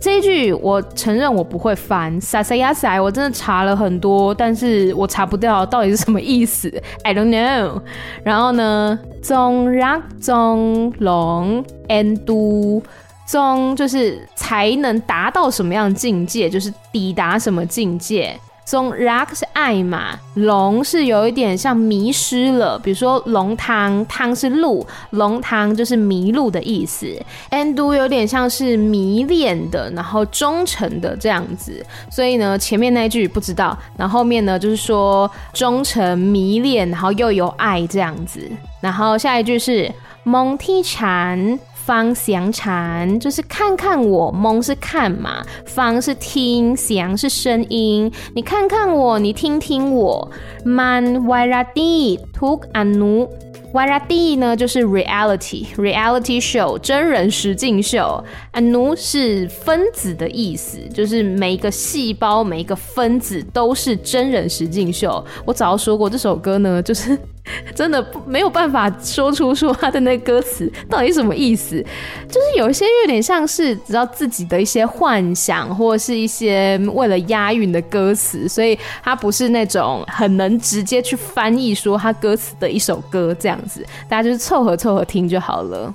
[0.00, 7.82] 这一句我承认我不会翻“萨萨亚塞”，我真的查了很多，但是我查不掉到底是什么意思，I don't know。
[8.22, 12.80] 然后呢，“中让中龙 and 都
[13.26, 18.38] 中”就是才能达到什么样境界，就是抵达什么境界。
[18.64, 27.06] 中 rock 是爱嘛，龙是有一点像迷失了，比如说龙汤，汤是路，龙汤就是迷路的意思。
[27.50, 31.84] andu 有点像是迷恋的，然后忠诚的这样子。
[32.10, 38.40] 所以呢，前面那一句不知道，然后后面呢就是说忠诚、迷恋，然后又有爱这样子。
[38.80, 41.58] 然后下一句是蒙提禅。
[41.84, 48.10] 方祥禅就是看看我，蒙是看嘛，方是听，祥是声音。
[48.34, 50.30] 你看看我，你听听我。
[50.64, 58.22] Man Vairadi Tuk Anu，Vairadi 呢就是 reality reality show 真人实境秀。
[58.52, 65.24] Anu 是分子的意思，就是每一个细胞、每一个分子都是真人实境秀。
[65.44, 67.18] 我早说过这首歌呢，就是。
[67.74, 71.82] 真的没有办法说出说他的那歌词到底什么意思，
[72.28, 85.92] 就是有一些有点像是知道自己的一些幻想，或者是一些为了押韵的歌词，所以他不是那种很能直接去翻译说他歌词的一首歌这样子，大家就是凑合凑合听就好了。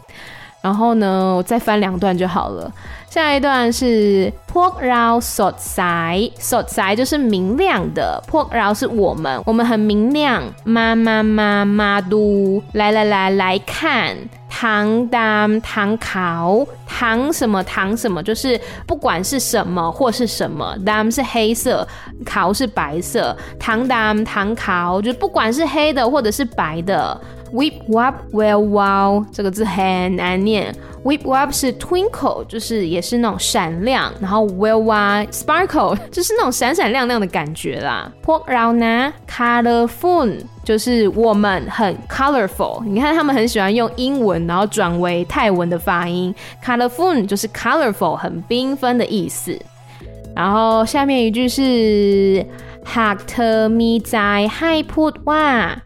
[0.62, 2.70] 然后呢，我再翻两段就好了。
[3.10, 10.44] 下一段是 Pok Rao Sot Sai，Sot Sai 就是明亮的，Pok Rao 是我们，我们很明亮。
[10.66, 14.16] 妈妈妈妈都来来来来看，
[14.50, 21.88] 糖当糖烤糖什么糖什么，就是不管是什么或是什么，dam 是黑色，
[22.26, 27.20] 烤是白色，糖当糖烤就不管是黑的或者是白的。
[27.54, 30.74] Wip wap well wow 这个字很难念。
[31.04, 38.12] Wip wap 是 twinkle，就是也是那种闪亮，然后 well wow sparkle 就是那种闪闪亮亮的感觉啦。
[38.26, 42.84] Pok rao na colorful 就是我们很 colorful。
[42.84, 46.36] 你看他们很喜欢用英文，然后转为泰文的发音。
[46.62, 49.58] Colorful 就是 colorful，很缤纷的意思。
[50.36, 52.46] 然后下面一句是
[52.86, 55.78] Hak the mi zai hai put wa。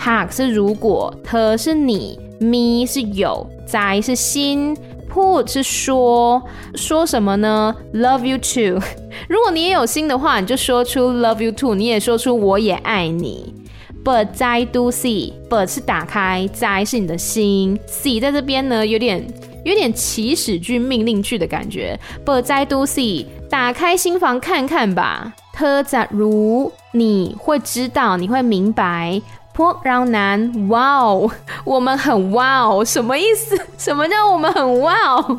[0.00, 4.74] Hak 是如果，特是你，me 是有，在是心
[5.12, 6.42] ，put 是说，
[6.74, 8.82] 说什么呢？Love you too。
[9.28, 13.54] 如果你也有心的话，你就说出 Love you too，你也说出我也爱你。
[14.02, 19.22] But 在 do see，but 是打开，在是你的心，see 在这边呢，有点
[19.66, 22.00] 有点祈使句、命令句的感觉。
[22.24, 25.34] But 在 do see，打开心房看看吧。
[25.52, 29.20] 特假如你会知道，你会明白。
[29.60, 31.30] Pok rao nan，哇哦，
[31.64, 33.54] 我们很哇哦，什么意思？
[33.76, 35.38] 什么叫我们很哇哦？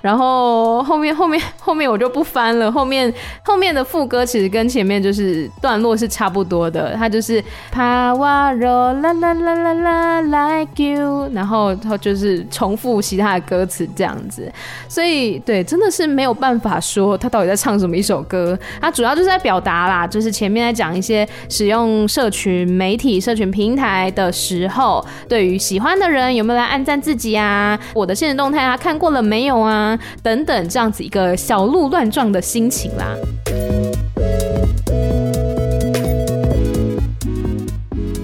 [0.00, 3.12] 然后后面后面后面我就不翻了，后面
[3.44, 7.40] 后面的副歌其实跟前面就是段落是差不多的，它就是
[7.72, 14.52] Pawaro la la la la la like you，然后它就是重复其他的歌词这样子，
[14.88, 23.51] 所以对，真的是没有办法说他到底在唱什么一首歌，他主要就是在表达啦，就是前面在讲一些使用社群媒体社群。
[23.52, 27.78] 平台的时候，对于喜欢的人有没有来暗赞自己啊？
[27.94, 29.96] 我的现实动态啊，看过了没有啊？
[30.22, 33.14] 等等，这样子一个小鹿乱撞的心情啦。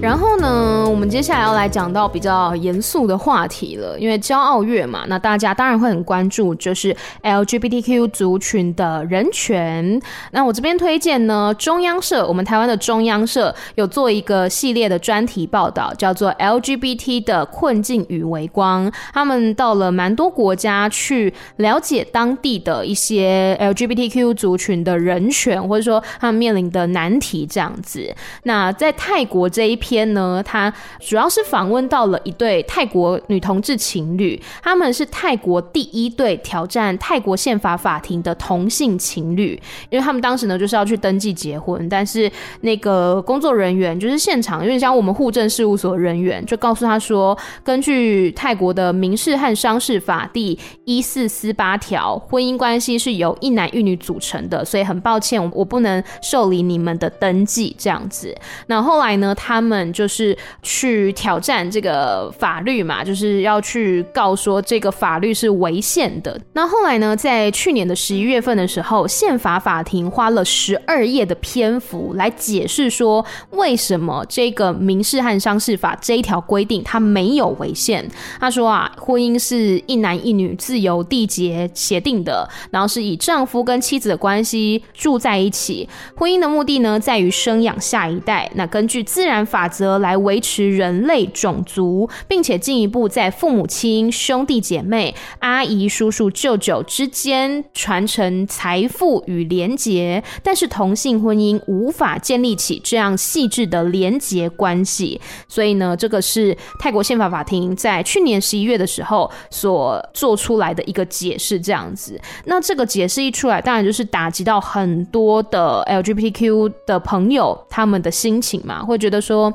[0.01, 10.01] 然后呢，我们接下来要来讲到比较严肃的话题了，因为骄傲月嘛，那大家当然会很关注，就是 LGBTQ 族群的人权。
[10.31, 18.89] 那我这边推荐呢，中央社，我们台湾的中央社有做一个系列的专题报道，叫做 LGBT 的困境与微光。
[19.13, 28.15] 他们到了蛮多国家去了解当地的一些 LGBTQ 族群的人权，或者说他们面临的难题这样子。
[28.43, 29.88] 那在泰国这一片。
[29.89, 58.35] 天呢，他主要是访问到了一对泰国女同志情侣，他们是泰国第一对挑战泰国宪法法庭的同性情侣，因为他们当时呢就是要去登记结婚，但是那个工作人员就是现场，因为像我们户政事务所人员，就告诉他说，根据泰国的民事和商事法第一四四八条，婚姻关系是由一男一女组成的，所以很抱歉，我不能受理你们的登记这样子。
[58.67, 66.39] 那后来呢，他们就是去挑战这个法律嘛，就是要去告说这个法律是违宪的。
[66.53, 78.09] 那后来呢，在去年的十一月份的时候，宪法法庭花了十二页的篇幅来解释说，为什么这个民事和商事法这一条规定它没有违宪。
[78.39, 85.87] 他说啊，婚姻是一男一女自由缔结协定的，然后是以丈夫跟妻子的关系住在一起。
[86.15, 88.49] 婚姻的目的呢，在于生养下一代。
[88.55, 100.21] 那根据自然法则来维持人类种族，并且进一步在父母亲、兄弟姐妹、阿姨、叔叔、舅舅之间传承财富与连结。
[100.43, 111.59] 但是同性婚姻无法建立起这样细致的连结关系，所以呢，这个是泰国宪法法庭在去年十一月的时候所做出来的一个解释。
[111.61, 119.53] 这样子，那这个解释一出来，当然就是打击到很多的 LGBTQ 的朋友他们的心情嘛，会觉得说。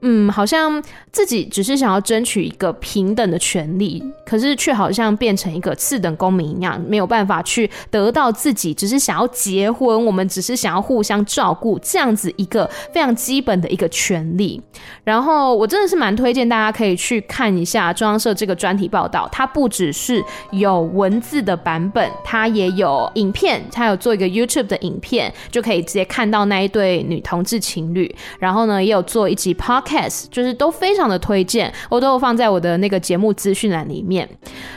[0.00, 0.80] 嗯，好像
[1.10, 14.62] 自己只是想要争取一个平等的权利，可是却好像变成一个次等公民一样，没有办法去得到自己只是想要结婚，我们只是想要互相照顾这样子一个非常基本的一个权利。
[15.02, 20.22] 然后我真的是蛮推荐大家可以去看一下中央社这个专题报道，它不只是
[20.52, 28.14] 有文字的版本，它也有影片，它有做一个 YouTube 的影片，就可以直接看到那一对女同志情侣。
[28.38, 29.87] 然后呢，也有做一集 Podcast。
[29.88, 34.28] Cast 就是都非常的推荐，我都放在我的那个节目资讯栏里面。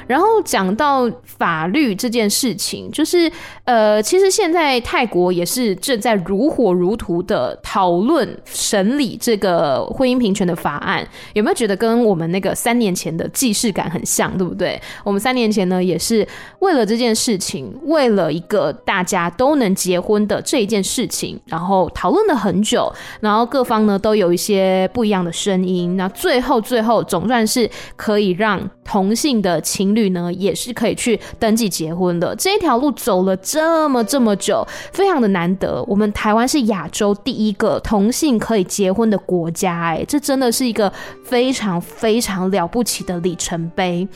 [0.08, 3.30] 然后讲到法律这件事情，就是
[3.66, 11.06] 呃，其实现在泰国也是正在如火如荼的讨论审理这个婚姻平权的法案。
[11.34, 14.82] 有没有觉得跟我们那个三年前的既视感很像，对不对？
[15.04, 16.26] 我们三年前呢，也是
[16.60, 25.01] 为了这件事情，为了一个大家都能结婚的这一件事情，然后讨论了很久，然后各方呢都有一些不。
[25.02, 32.36] 不一样的声音，那最后最后总算是可以让同性的情侣呢，也是可以去登记结婚的。
[32.36, 35.84] 这一条路走了这么这么久，非常的难得。
[35.88, 40.94] 我们台湾是亚洲第一个同性可以结婚的国家，哎，这真的是一个
[41.26, 44.08] 非常非常了不起的里程碑。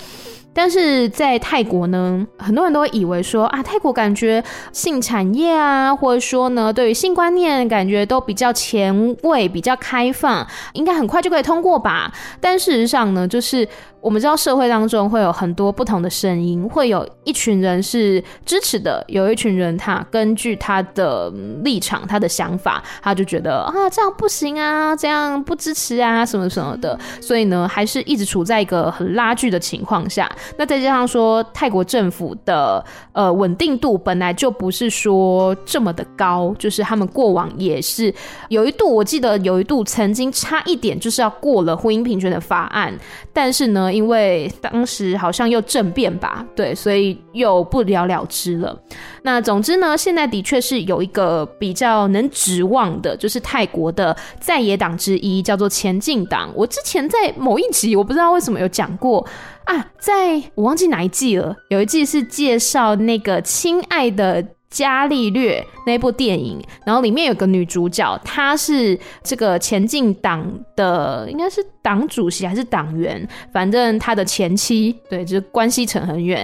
[0.56, 4.41] 但是在泰国呢，很多人都会以为说啊，泰国感觉
[4.72, 12.12] 性产业啊，或者说呢，对于性观念感觉都比较前卫、比较开放，应该很快就可以通过吧。
[12.39, 13.68] 但事实上呢，就是。
[14.01, 21.28] 我们知道社会当中会有很多不同的声音，会有一群人是支持的，有一群人他根据他的
[21.64, 26.95] 立场、他的想法，他就觉得啊这样不行啊，这样不支持啊，什么什么的。
[27.20, 30.30] 所以呢，还是一直处在一个很拉锯的情况下。
[30.58, 32.84] 那再加上说，泰国政府的
[33.14, 38.14] 呃稳定度本来就不是说这么的高，就是他们过往也是
[38.50, 42.93] 有一度，我记得有一度曾经差一点就是要过了婚姻平权的法案，
[43.34, 43.86] 但是呢。
[43.96, 48.78] 因为当时好像又政变吧，对，所以又不了了之了。
[49.22, 56.50] 那总之呢，现在的确是有一个比较能指望的，就是泰国的在野党之一，叫做前进党。
[56.54, 59.26] 我之前在某一集，我不知道为什么有讲过
[59.66, 64.45] 啊，在我忘记哪一季了，有一季是介绍那个《亲爱的
[64.76, 70.45] 伽利略》那部电影，然后里面有个女主角，她是这个前进党
[70.76, 71.65] 的，应该是。
[71.86, 76.38] 党主席还是党员，反正他的前妻，对，就是关系扯很远。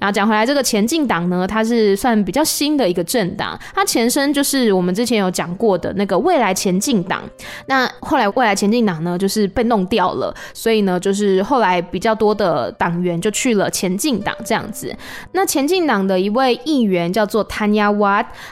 [0.00, 7.22] 然后讲回来，这个前进党呢，它是算比较新的一个政党，它前身就是我们之前有讲过的那个未来前进党。
[7.66, 14.92] 那后来未来前进党呢，就是被弄掉了，所以呢，就是后来比较多的党员就去了前进党这样子。
[15.30, 17.44] 那前进党的一位议员叫做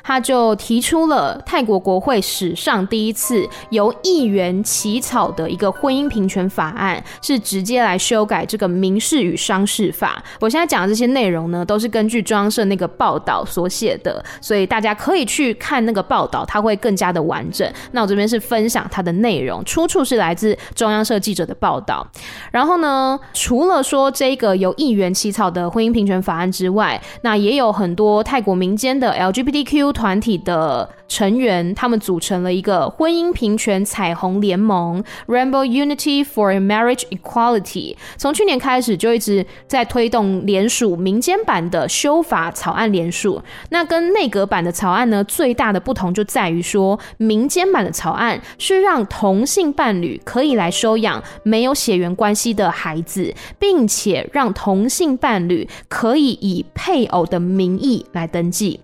[0.02, 10.22] 他就提出了泰国国会史上第一次由议员起草的一个婚姻平权法案，是直接来修改这个民事与商事法。
[10.40, 17.70] 我现在讲的这些内容呢，都是根据中央社那个报道所写的，所以大家可以去看那个报道，它会更加的完整。
[17.92, 22.06] 那我这边是分享它的内容，出处是来自中央社记者的报道。
[22.52, 37.96] 然后呢，除了说这个由议员起草的婚姻平权法案之外，那也有很多泰国民间的 LGBTQ 团体的成员，他们组成了一个婚姻平权彩虹联盟 （Rainbow Unity for Marriage Equality）。
[38.16, 43.42] 从去年开始就一直在推动联署民间版的修法草案联署。
[43.70, 58.80] 那跟内阁版的草案呢，最大的不同就在于说，民间版的草案是让同性伴侣可以来收养没有血缘关系的孩子，并且让同性伴侣可以以配偶的名义来登记。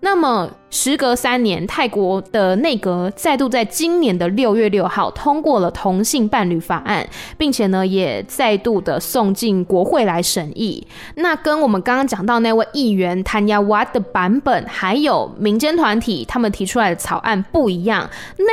[0.00, 10.86] 那么，时隔三年，泰国的内阁再度在今年的六月六号通过了同性伴侣法案，并且呢，也再度的送进国会来审议。
[11.16, 18.08] 那跟我们刚刚讲到那位议员谭亚瓦的版本，还有民间团体他们提出来的草案不一样，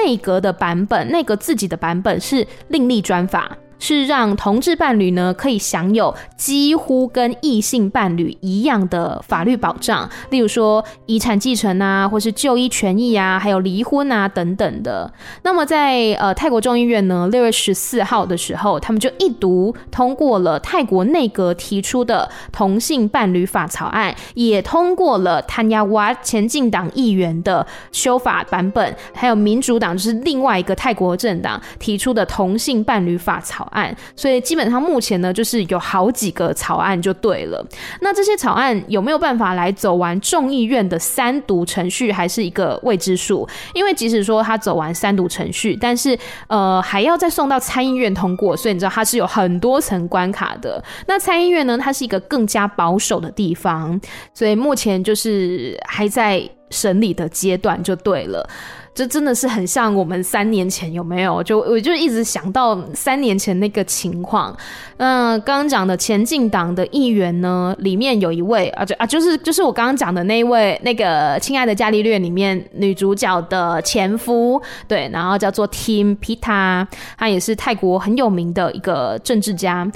[0.05, 3.57] 内阁的版本，内阁自己的版本是另立专法。
[3.83, 15.11] 是让同志伴侣呢，可以享有几乎跟异性伴侣一样的法律保障，例如说遗产继承啊，或是就医权益啊，还有离婚啊等等的。
[15.41, 33.95] 那么在呃泰国众议院呢，六月十四号的时候，他们就一读通过了泰国内阁提出的同性伴侣法草案，也通过了谭亚瓦前进党议员的修法版本，还有民主党就是另外一个泰国政党提出的同性伴侣法草案。
[34.15, 37.63] 所以基本上目前呢，就是有好几个草案就对了。
[38.01, 43.47] 那这些草案有没有办法来走完众议院的三读程序，还是一个未知数。
[43.73, 46.17] 因为即使说他走完三读程序，但是
[46.47, 50.83] 呃还要再送到参议院通过，所以你知道它是有很多层关卡的。
[51.07, 53.99] 那参议院呢，它是一个更加保守的地方，
[54.33, 58.49] 所以目前就是还在审理的阶段就对了。
[58.95, 61.41] 这真的是很像我们三年前有没有？
[61.41, 64.55] 就我就一直想到三年前那个情况。
[64.97, 76.85] 那刚刚讲的前进党的议员呢，里面有一位啊，就啊就是就是我刚刚讲的那一位那个《亲爱的伽利略》里面女主角的前夫，对，然后叫做 Tim Pita，
[77.17, 79.91] 他也是泰国很有名的一个政治家。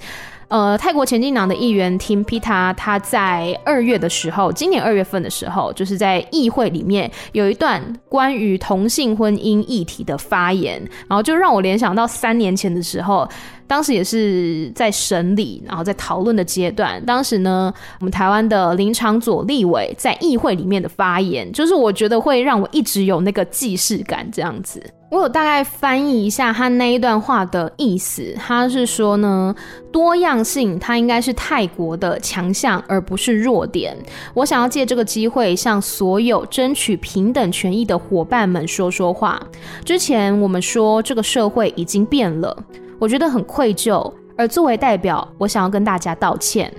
[0.50, 13.28] 呃，泰国前进党的议员 Tim Pita，他在二月的时候，今年二月份的时候，就是在议会里面有一段关于同性婚姻议题的发言，然后就让我联想到三年前的时候。
[13.68, 17.04] 当时也是在审理，然后在讨论的阶段。
[17.06, 24.26] 当时呢，我们台湾的林昶佐立委在议会里面的发言，就是我觉得会让我一直有那个既视感。
[24.32, 28.34] 这样子，我有大概翻译一下他那一段话的意思。
[28.38, 29.54] 他是说呢，
[29.92, 33.96] 多样性它应该是泰国的强项，而不是弱点。
[34.34, 39.42] 我想要借这个机会向所有争取平等权益的伙伴们说说话。
[39.84, 42.56] 之前我们说这个社会已经变了。
[43.00, 46.72] 我觉得很愧疚，而作为代表，我想要跟大家道歉。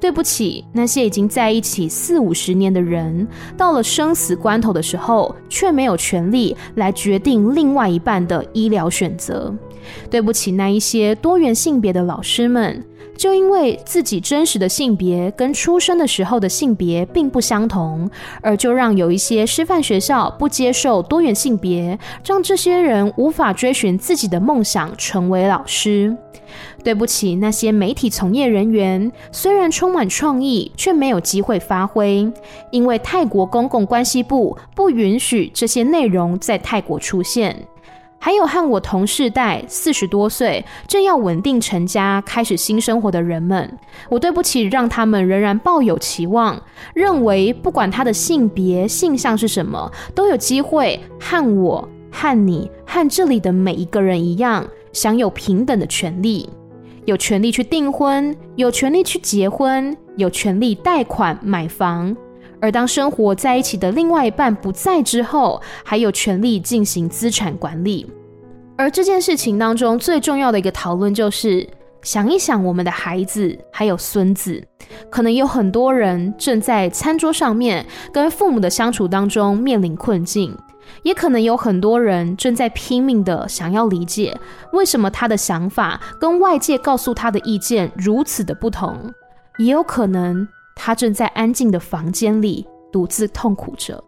[0.00, 9.54] 对不起，那些已经在一起四五十年的人，到了生死关头的时候，却没有权利来决定另外一半的医疗选择。
[10.08, 12.82] 对不起，那一些多元性别的老师们。
[13.20, 18.10] 就因为自己真实的性别跟出生的时候的性别并不相同，
[18.40, 26.16] 而就让有一些师范学校不接受多元性别，让这些人无法追寻自己的梦想，成为老师。
[26.82, 32.26] 对不起，那些媒体从业人员，虽然充满创意，却没有机会发挥，
[32.70, 37.54] 因为泰国公共关系部不允许这些内容在泰国出现。
[38.22, 43.78] 还有和我同世代，四十多岁，正要稳定成家，开始新生活的人们，
[44.10, 46.62] 我对不起，让他们仍然抱有期望，
[46.92, 56.46] 认为不管他的性别、性向是什么，都有机会和我、和你、和这里的每一个人一样，享有平等的权利，
[57.06, 62.14] 有权利去订婚，有权利去结婚，有权利贷款买房。
[62.60, 68.06] 而当生活在一起的另外一半不在之后，还有权利进行资产管理。
[68.76, 71.68] 而这件事情当中最重要的一个讨论就是，
[72.02, 74.62] 想一想我们的孩子还有孙子，
[75.10, 80.56] 可能有很多人正在餐桌上面跟父母的相处当中面临困境，
[81.02, 84.34] 也可能有很多人正在拼命的想要理解，
[84.72, 89.12] 为什么他的想法跟外界告诉他的意见如此的不同，
[89.58, 90.48] 也有可能。
[90.82, 94.02] 他正在安静的房间里独自痛苦着。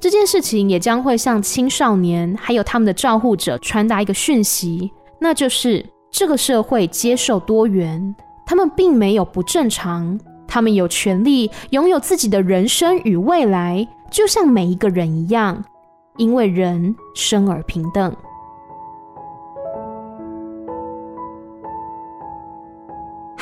[0.00, 8.14] 这件事情也将会向青少年还有他们的照护者传达一个讯息，那就是这个社会接受多元，
[8.46, 10.18] 他们并没有不正常，
[10.48, 15.62] 他们有权利拥有自己的人生与未来，就像每一个人一样，
[16.16, 18.14] 因为人生而平等。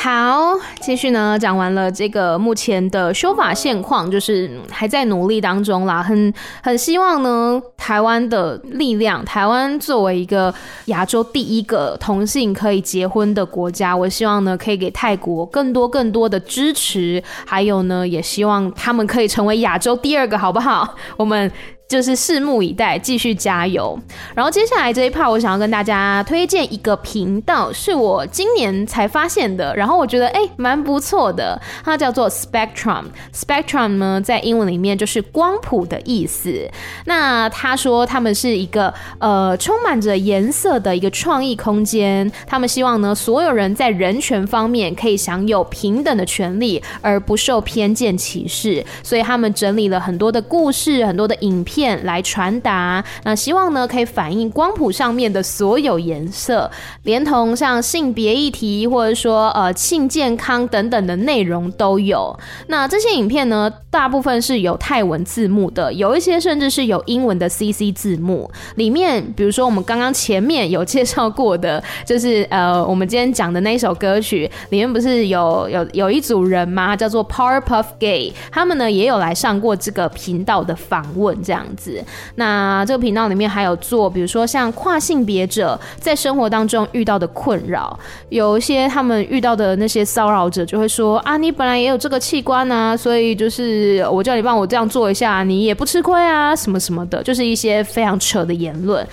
[0.03, 6.03] 好，继续呢，讲完了这个目前的修法现况，就是还在努力当中啦。
[6.03, 10.53] 很很希望呢，台湾的力量，台湾作为一个
[10.87, 20.97] 亚洲第一个同性可以结婚的国家，我希望呢，可以给泰国更多更多的支持，还有呢，也希望他们可以成为亚洲第二个，好不好？
[21.17, 21.49] 我们。
[21.93, 23.99] 就是拭目以待，继续加油。
[24.35, 31.61] 然后接下来这一 part，我想要跟大家推荐一个频道，是我今年才发现的，然后我觉得哎，蛮不错的。
[31.85, 33.05] 它叫做 Spectrum。
[33.35, 36.67] Spectrum 呢，在英文里面就是光谱的意思。
[37.05, 48.83] 那他说他们是一个呃充满着颜色的一个创意空间，他们希望呢，所有人在人权方面可以享有平等的权利，而不受偏见歧视。
[49.03, 51.82] 所以他们整理了很多的故事，很多的影片。
[52.05, 56.71] 来传达，那希望呢可以反映光谱上面的所有颜色，
[57.03, 62.39] 连同像性别议题或者说呃性健康等等的内容都有。
[62.69, 68.51] 那这些影片呢，大部分是有泰文字幕的，有一些甚至是有英文的 CC 字幕。
[68.77, 76.97] 里面比如说我们刚刚前面有介绍过的，就是呃我们今天讲的那一首歌曲里面不是有有有一组人吗？
[76.97, 81.67] 叫做 Powerpuff Gay，他们呢也有来上过这个频道的访问，这样。
[81.77, 82.03] 子，
[82.37, 87.99] 那这个频道里面还有做，比如说像跨性别者在生活当中遇到的困扰，
[88.29, 99.07] 有一些他们遇到的那些骚扰者就会说啊，你本来也有这个器官啊，所以就是我叫你帮我这样做一下，你也不吃亏啊，什么什么的，就是一些非常扯的言论。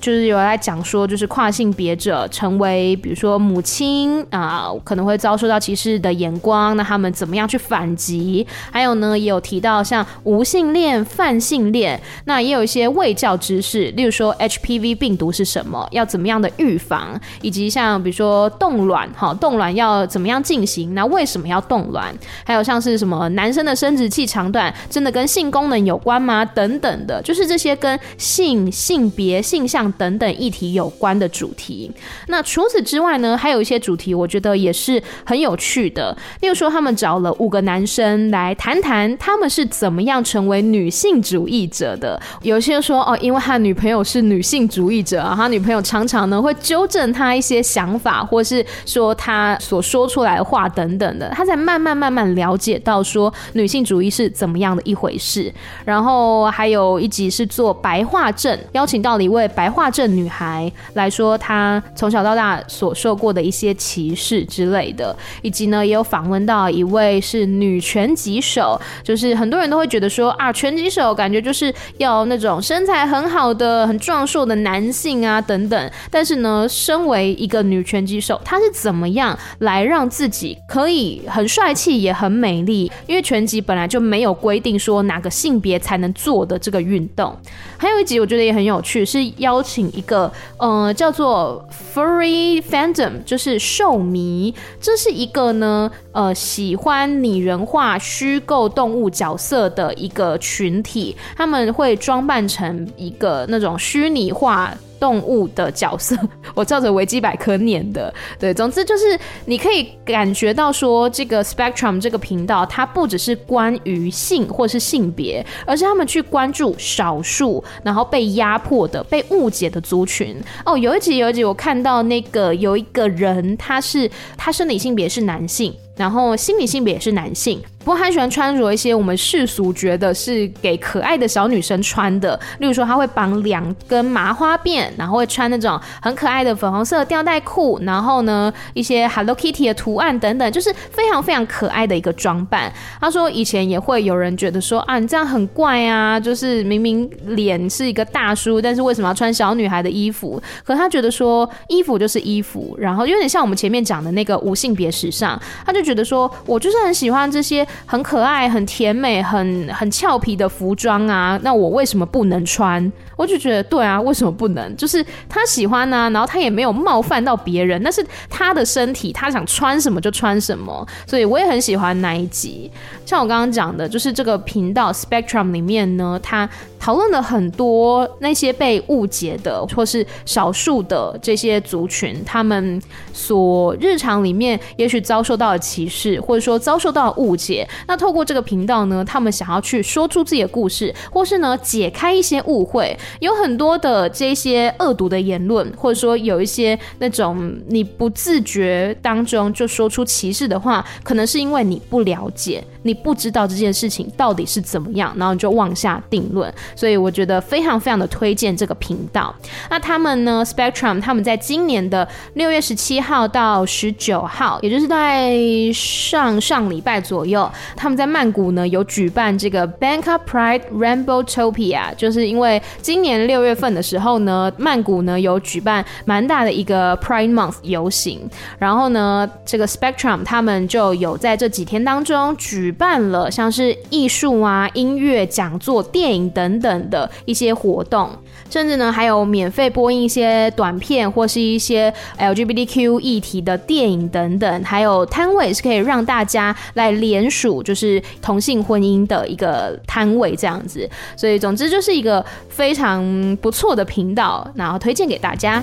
[0.00, 8.46] 就是有来讲说，就是跨性别者成为，比如说母亲啊，可能会遭受到歧视的眼光，那他们怎么样去反击？
[8.70, 20.94] 还有呢，也有提到像无性恋、泛性恋，那也有一些未教知识，例如说 HPV 病毒是什么，要怎么样的预防，以及像比如说冻卵，哈，冻卵要怎么样进行？
[20.94, 22.14] 那为什么要冻卵？
[22.44, 26.44] 还有像是什么男生的生殖器长短真的跟性功能有关吗？
[26.44, 29.87] 等等的，就是这些跟性、性别、性向。
[29.92, 31.90] 等等议题有关的主题。
[32.28, 36.16] 那除此之外呢，还有一些主题，我觉得也是很有趣的。
[36.40, 42.20] 例如说，他们找了五个男生来谈谈他们是怎么样成为女性主义者的。
[42.42, 55.52] 有些说哦，因为他女朋友是女性主义者啊，他女朋友常常呢会纠正他一些想法，或是说他所说出来的话等等的，他才慢慢慢慢了解到说女性主义是怎么样的一回事。
[55.84, 75.90] 然后还有一集是做白化症，邀请到了一位白画症女孩来说，她从小到大所受过的一些歧视之类的，以及呢，也有访问到一位是女拳击手，就是很多人都会觉得说啊，拳击手感觉就是要那种身材很好的、很壮硕的男性啊等等。
[76.10, 82.90] 但是呢，身为一个女拳击手，她是怎么样来让自己可以很帅气也很美丽？
[83.06, 87.38] 因为拳击本来就没有规定说哪个性别才能做的这个运动。
[87.76, 89.88] 还有一集我觉得也很有趣，是邀请。
[89.88, 104.72] 一个呃叫做 Furry Fandom，就是兽迷，这是一个呢呃喜欢拟人化虚构动物角色的一个群体，他们会装扮成一个那种虚拟化。
[105.00, 106.16] 动物的角色，
[106.54, 108.12] 我照着维基百科念的。
[108.38, 120.36] 对，总之就是你可以感觉到说，这个 Spectrum 这个频道，它不只是关于性或是性别，而是他们去关注少数，然后被压迫的、被误解的族群。
[120.64, 125.74] 哦，有一集有一集，我看到那个有一个人，他是他生理性别是男性。
[125.98, 142.72] 然后心理性别也是男性，不过他喜欢穿着一些我们世俗觉得是给可爱的小女生穿的，例如说他会绑两根麻花辫，然后会穿那种很可爱的粉红色吊带裤，然后呢一些 Hello Kitty 的图案等等，就是非常非常可爱的一个装扮。
[143.00, 150.40] 他说以前也会有人觉得说啊，你这样很怪啊，就是明明脸是一个大叔，但是为什么要穿小女孩的衣服？
[150.64, 155.36] 可他觉得说衣服就是衣服，然后有点像我们前面讲的那个无性别时尚，
[155.66, 155.87] 他就。
[155.88, 162.92] 觉得说，我就是很喜欢这些很可爱、很甜美、很很俏皮的服装啊，那我为什么不能穿？
[163.16, 164.76] 我就觉得对啊，为什么不能？
[164.76, 172.70] 就是他喜欢呢、然后他也没有冒犯到别人，那是他的身体，他想穿什么就穿什么，所以我也很喜欢那一集。
[173.06, 176.46] 像我刚刚讲的，就是这个频道 Spectrum 里面呢，他
[176.78, 182.80] 讨论了很多那些被误解的或是少数的这些族群，他们
[183.12, 187.68] 所日常里面也许遭受到的歧视，或者说遭受到误解。
[187.86, 192.96] 那透过这个频道呢，他们想要去说出自己的故事，或是呢解开一些误会。
[193.20, 202.62] 有很多的这些恶毒的言论，或者说有一些那种你不自觉当中就说出歧视的话，可能是因为你不了解。
[202.82, 209.34] 你不知道这件事情到底是怎么样，然后你就妄下定论，所以我觉得非常非常的推荐这个频道。
[209.70, 215.36] 那他们呢，Spectrum，他们在今年的六月十七号到十九号，也就是在
[215.72, 232.36] 上上礼拜左右，他们在曼谷呢有举办这个 Bangkok Pride Rambotopia，就是因为今年六月份的时候呢，曼谷呢有举办蛮大的一个 Pride Month 游行，然后呢，这个 Spectrum 他们就有在这几天当中。
[232.36, 238.10] 举办了像是艺术啊、音乐讲座、电影等等的一些活动，
[238.50, 250.88] 甚至呢还有免费播映一些短片或是一些 LGBTQ 议题的电影等等，还有摊位是可以让大家来联署，就是同性婚姻的一个摊位这样子。
[251.16, 255.62] 所以总之就是一个非常不错的频道，然后推荐给大家。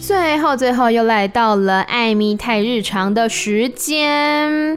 [0.00, 4.76] 最后，最后又来到了艾米泰日常的时间。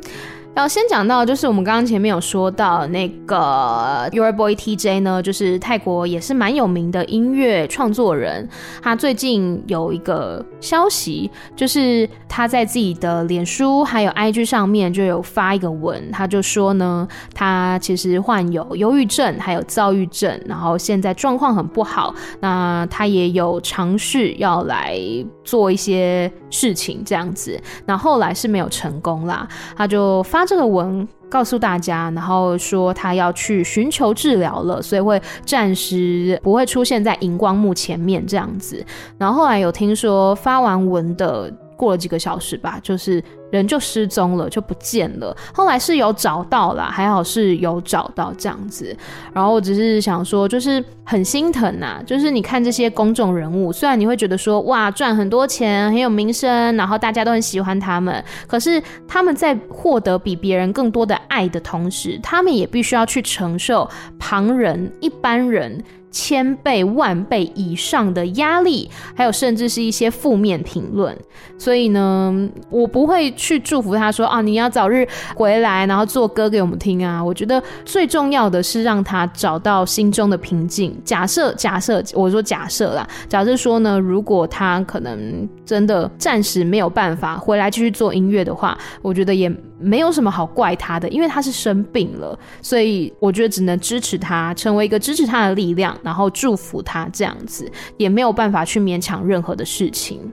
[0.58, 8.50] 要先讲到，就是我们刚刚前面有说到那个 Your Boy TJ 呢，就是泰国也是蛮有名的音乐创作人。
[8.82, 22.16] 他最近有一个消息，就是他在自己的脸书还有 IG 上面就有发一个文，他就说呢，他其实患有忧郁症还有躁郁症，然后现在状况很不好。
[22.40, 25.00] 那他也有尝试要来
[25.44, 30.47] 做一些事情这样子，那后来是没有成功啦，他就发。
[30.48, 38.84] 这个文告诉大家，然后说他要去寻求治疗了，所以会暂时不会出现在荧光幕前面这样子。
[39.20, 43.24] 然后后来有听说发完文的过了几个小时吧，就是。
[43.52, 45.36] 人就失踪了，就不见了。
[45.54, 48.96] 后来是有找到啦，还好是有找到这样子。
[49.34, 52.02] 然后我只是想说，就是很心疼呐。
[52.06, 63.90] 就是你看这些公众人物，虽然你会觉得说哇，赚很多钱，很有名声，然后大家都很喜欢他们，可是他们在获得比别人更多的爱的同时，他们也必须要去承受
[64.20, 65.84] 旁人、一般人。
[66.10, 71.16] 千倍万倍以上的压力，还有甚至是一些负面评论，
[71.58, 77.24] 所以呢，我不会去祝福他说啊，你要早日回来，然后做歌给我们听啊。
[77.24, 80.98] 我觉得最重要的是让他找到心中的平静。
[81.04, 89.52] 假设假设，我说假设啦，假设说呢，如果他可能真的暂时没有办法回来继续做音乐的话，我觉得也。
[89.80, 100.32] 没有什么好怪他的，因为他是生病了，所以我觉得只能支持他，成为一个支持他的力量，然后祝福他这样子，也没有办法去勉强任何的事情。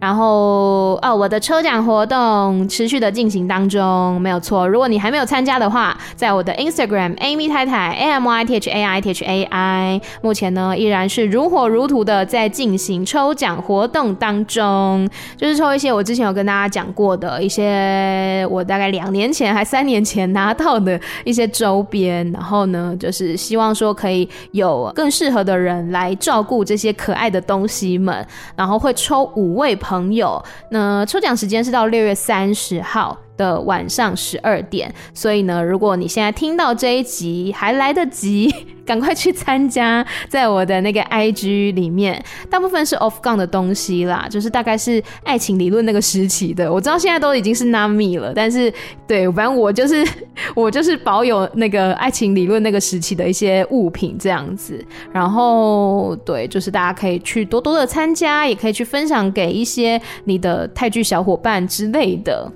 [0.00, 4.68] 然后哦，我的抽奖活动持续的进行当中，没有错。
[4.68, 28.24] 如果你还没有参加的话，在我的 Instagram Amy 太太 A M Y T H A I T H A I，目前呢依然是如火如荼的在进行抽奖活动当中，就是抽一些我之前有跟大家讲过的一些，我大概两年前还三年前拿到的一些周边，然后呢就是希望说可以有更适合的人来照顾这些可爱的东西们，
[28.54, 29.87] 然后会抽五位朋。
[29.88, 33.16] 朋友，那抽奖时间是到六月三十号。
[33.38, 46.72] 的晚上十二点，所以呢，如果你现在听到这一集还来得及， 赶快去参加，在我的那个 IG 里面，大部分是 off gun 的东西啦，就是大概是爱情理论那个时期的。
[46.72, 48.72] 我知道现在都已经是 not me 了，但是
[49.06, 50.06] 对，反正我就是
[50.56, 54.84] 我就是保有那个爱情理论那个时期的一些物品这样子。
[55.12, 62.50] 然后对，就是大家可以去多多的参加，也可以去分享给一些你的泰剧小伙伴之类的。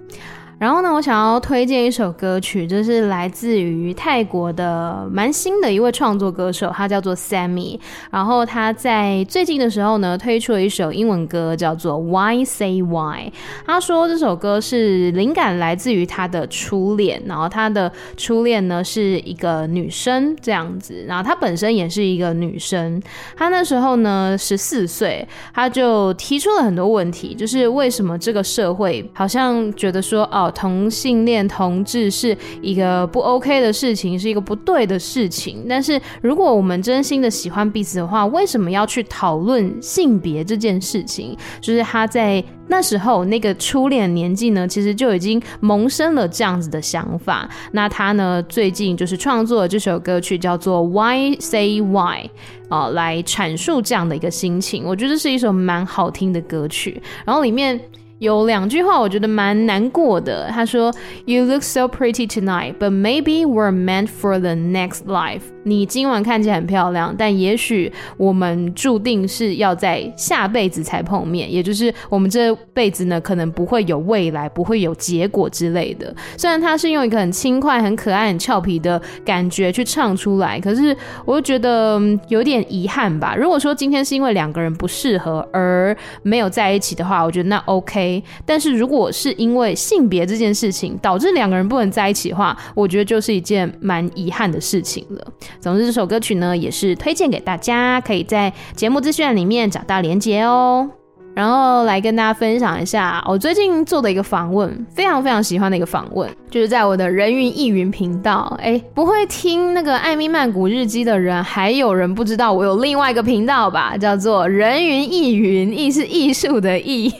[0.62, 7.80] 然后呢，我想要推荐一首歌曲，就是来自于泰国的蛮新的一位创作歌手，他叫做 Sammy。
[8.12, 13.32] 然后他在最近的时候呢，推出了一首英文歌，叫做 Why Say Why。
[13.66, 23.02] 他说这首歌是灵感来自于他的初恋，然后他的初恋呢是一个女生这样子，然后他本身也是一个女生。
[23.36, 30.50] 他那时候呢十四岁，他就提出了很多问题，就是为什么这个社会好像觉得说哦。
[30.52, 35.66] 同性恋同志是一个不 OK 的事情，是一个不对的事情。
[35.68, 41.36] 但是如果我们真心的喜欢彼此的话，为什么要去讨论性别这件事情？
[41.60, 47.48] 就是他在那时候那个初恋年纪呢，其实就已经萌生了这样子的想法。
[47.72, 52.28] 那他呢，最近就是创作了这首歌曲，叫做《Why Say Why》
[52.68, 54.84] 啊，来阐述这样的一个心情。
[54.84, 57.02] 我觉得是一首蛮好听的歌曲。
[57.24, 57.80] 然后里面。
[58.22, 60.48] 有两句话我觉得蛮难过的。
[60.48, 60.94] 他说
[61.26, 76.14] ：“You look so pretty tonight, but maybe we're meant for the next life.” 你今晚看起来很漂亮，但也许我们注定是要在下辈子才碰面，也就是我们这辈子呢，可能不会有未来，不会有结果之类的。
[76.36, 83.34] 虽然他是用一个很轻快、很可爱、很俏皮的感觉去唱出来，可是我就觉得有点遗憾吧。
[83.36, 88.11] 如果说今天是因为两个人不适合而没有在一起的话，我觉得那 OK。
[88.44, 95.24] 但是如果是因为性别这件事情导致两个人不能在一起的话，我觉得就是一件蛮遗憾的事情了。
[95.60, 100.88] 总之，这首歌曲呢也是推荐给大家，可以在节目资讯里面找到连结哦。
[101.34, 108.54] 然后来跟大家分享一下我最近做的一个访问，非常非常喜欢的一个访问，就是在我的人云亦云频道。
[108.60, 113.96] 哎，不会听那个艾咪曼谷日记的人，还有人不知道我有另外一个频道吧？
[113.96, 117.10] 叫做人云亦云，亦是艺术的艺。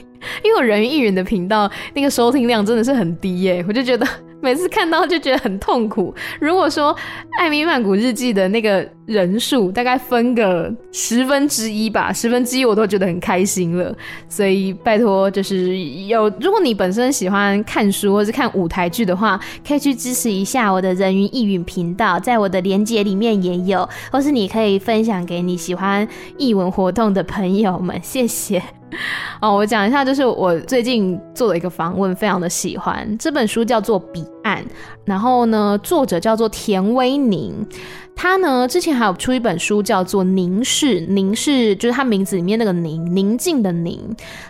[0.42, 4.06] 因为我人云亦云的频道那个收听量真的是很低耶，我就觉得。
[4.42, 6.12] 每次看到就觉得很痛苦。
[6.40, 6.92] 如果说
[7.38, 13.94] 《艾米曼谷日记》的那个人数大概分个十分之一吧，十分之一我都觉得很开心了。
[14.28, 26.06] 所以拜托，就是有如果你本身喜欢看书或是看舞台剧的话，可以去支持一下我的人云亦云频道，在我的连接里面也有，或是你可以分享给你喜欢
[26.38, 28.62] 艺文活动的朋友们，谢谢。
[29.40, 33.16] 哦，我讲一下，就是我最近做了一个访问，非常的喜欢。
[33.18, 34.62] 这本书叫做《彼案》，
[35.04, 37.66] 然后呢，作者叫做田威宁。
[38.14, 43.98] 他呢，之前还有出一本书，叫做《宁视》，宁是就是他名字里面那个宁，宁静的宁。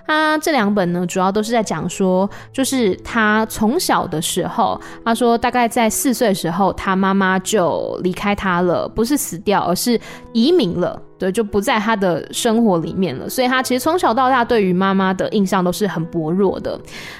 [0.05, 9.99] 他这两本呢，主要都是在讲说，就是他从小的时候，他说大概在四岁的时候，他妈妈就离开他了，不是死掉，而是
[10.33, 11.01] 移民了。
[11.23, 16.77] 对，就不在他的生活里面了，所以他其实从小到大对于妈妈的印象都是很薄弱的。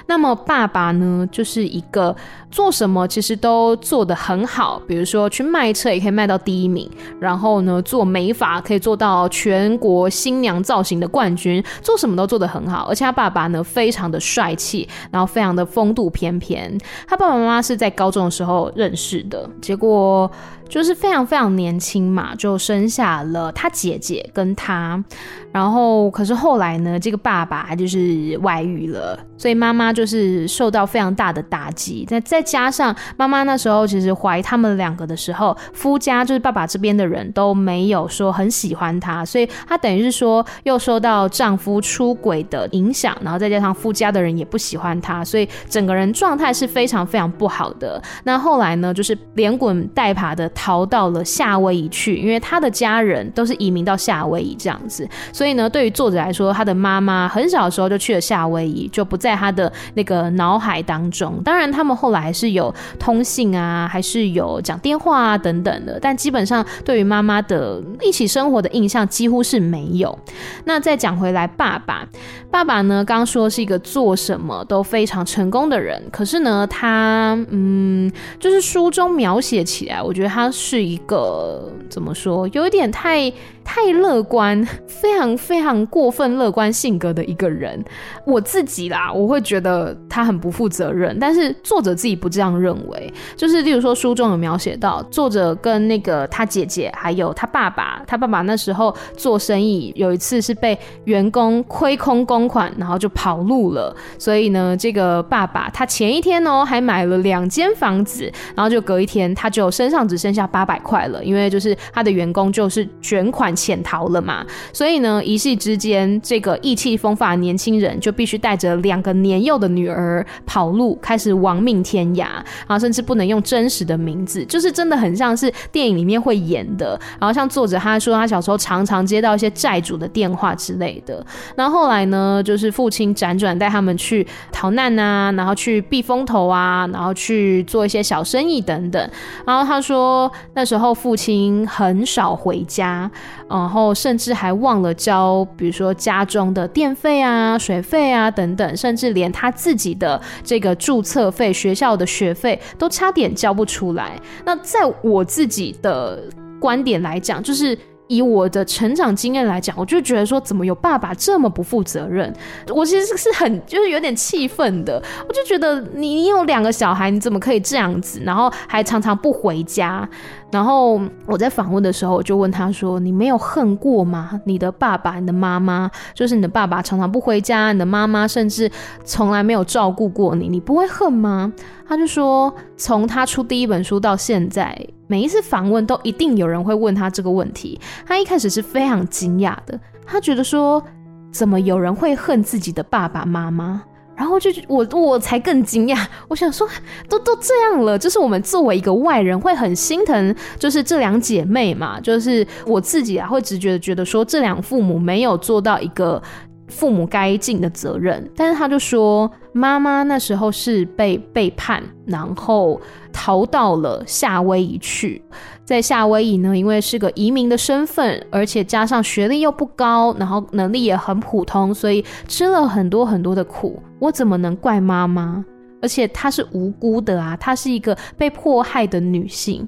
[0.07, 2.13] 那么爸爸呢，就是一个
[2.51, 12.85] 做什么其实都做得很好，比如说去卖车也可以卖到第一名，然后呢做美发可以做到全国新娘造型的冠军，做什么都做得很好。
[12.89, 16.77] 而且他爸爸呢非常的帅气，然后非常的风度翩翩。
[17.07, 20.29] 他爸爸妈妈是在高中的时候认识的，结果。
[20.69, 25.03] 就是非常非常年轻嘛，就生下了他姐姐姐跟他，
[25.51, 32.07] 然后可是后来呢，这个爸爸就是外遇了，所以妈妈就是受到非常大的打击。
[32.09, 48.01] 那再加上妈妈那时候其实怀他们两个的时候，夫家就是爸爸这边的人都没有说很喜欢她，所以她等于是说又受到丈夫出轨的影响，然后再加上夫家的人也不喜欢她，所以整个人状态是非常非常不好的。
[48.23, 50.49] 那后来呢，就是连滚带爬的。
[50.55, 61.41] 逃到了夏威夷去，因为他的家人都是移民到夏威夷这样子，所以呢，对于作者来说，他的妈妈很小的时候就去了夏威夷，就不再在他的那个脑海当中。
[61.43, 70.17] 当然，他们后来还是有通信啊，还是有讲电话啊等等的，但基本上对于妈妈的一起生活的印象几乎是没有。
[70.65, 72.07] 那再讲回来，爸爸，
[72.49, 78.09] 爸爸呢，刚说是一个做什么都非常成功的人，可是呢，他嗯，
[78.39, 80.49] 就是书中描写起来，我觉得他。
[80.55, 83.31] 是一个怎么说，有一点太
[83.63, 87.83] 太乐观，非常非常过分乐观性格的一个人。
[88.25, 93.13] 我自己啦，我会觉得他很不负责任，但是作者自己不这样认为。
[93.35, 103.95] 就是例如说书中有描写到，作者跟那个他姐姐还有他爸爸，他爸爸那时候做生意，有一次是被员工亏空公款，然后就跑路了。
[104.17, 113.52] 所以呢，这个爸爸他前一天呢还买了两间房子，然后就隔一天他就身上只剩下八百块了，因为就是他的员工就是卷款。
[113.55, 114.45] 潜逃了嘛？
[114.71, 126.99] 所以呢，一夕之间，这个意气风发的年轻人就必须带着两个年幼的女儿跑路，开始亡命天涯，然后甚至不能用真实的名字，就是真的很像是电影里面会演的。
[127.19, 131.25] 然后像作者他说，他小时候常常接到一些债主的电话之类的。
[131.55, 139.09] 然后后来呢，就是父亲辗转带他们去逃难啊，然后去避风头啊，然后去做一些小生意等等。
[139.45, 143.09] 然后他说，那时候父亲很少回家。
[143.49, 154.19] 然后甚至还忘了交，比如说家中的电费啊、水费啊等等，甚至连他自己的这个注册费、学校的学费都差点交不出来。
[154.45, 156.23] 那在我自己的
[156.59, 157.77] 观点来讲，就是。
[158.09, 162.31] 以我的成长经验来讲，我就觉得说，怎么有爸爸这么不负责任？
[162.67, 165.01] 我其实是很就是有点气愤的。
[165.27, 168.21] 我就觉得你你有两个小孩，你怎么可以这样子？
[168.23, 170.07] 然后还常常不回家。
[170.53, 174.39] 然后我在访问的时候，我就问他说：“你没有恨过吗？
[174.45, 178.69] 你的爸爸、你的妈妈，就是你的爸爸常常不回家，你的妈妈甚至
[179.03, 181.51] 从来没有照顾过你，你不会恨吗？”
[181.89, 184.77] 他就说：“从他出第一本书到现在。”
[185.07, 190.83] 每一次访问都一定有人会问他这个问题，他一开始是非常惊讶的，他觉得说，
[191.31, 193.81] 怎么有人会恨自己的爸爸妈妈？
[194.15, 196.67] 然后就我我才更惊讶， 我想说
[197.09, 206.21] 都都这样了，就是我们作为一个外人会很心疼，就是这两姐妹嘛，就是我自己啊会直觉的觉得说，这两父母没有做到一个。
[206.67, 212.79] 父母该尽的责任，但是他就说，妈妈那时候是被背叛，然后
[213.11, 215.21] 逃到了夏威夷去。
[215.65, 223.81] 在夏威夷呢，因为是个移民的身份，而且加上学历又不高，然后能力也很普通，所以吃了很多很多的苦。
[223.99, 225.43] 我怎么能怪妈妈？
[225.81, 229.67] 而且她是无辜的啊，她是一个被迫害的女性。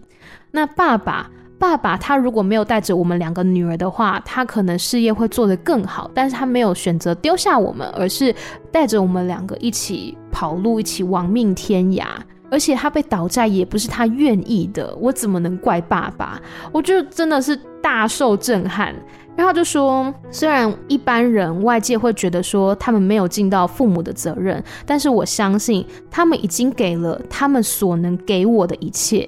[0.52, 1.30] 那爸爸。
[1.58, 6.10] 爸爸他如果没有带着我们两个女儿的话，他可能事业会做得更好。
[6.14, 8.34] 但是他没有选择丢下我们，而是
[8.72, 12.06] 带着我们两个一起跑路，一起亡命天涯。
[12.52, 16.40] 而且他被倒债也不是他愿意的，我怎么能怪爸爸？
[16.72, 18.94] 我就真的是大受震撼。
[19.36, 29.28] 然后就说，虽然一般人外界会觉得说他们没有尽到父母的责任，但是我相信他们已经给了他们所能给我的一切。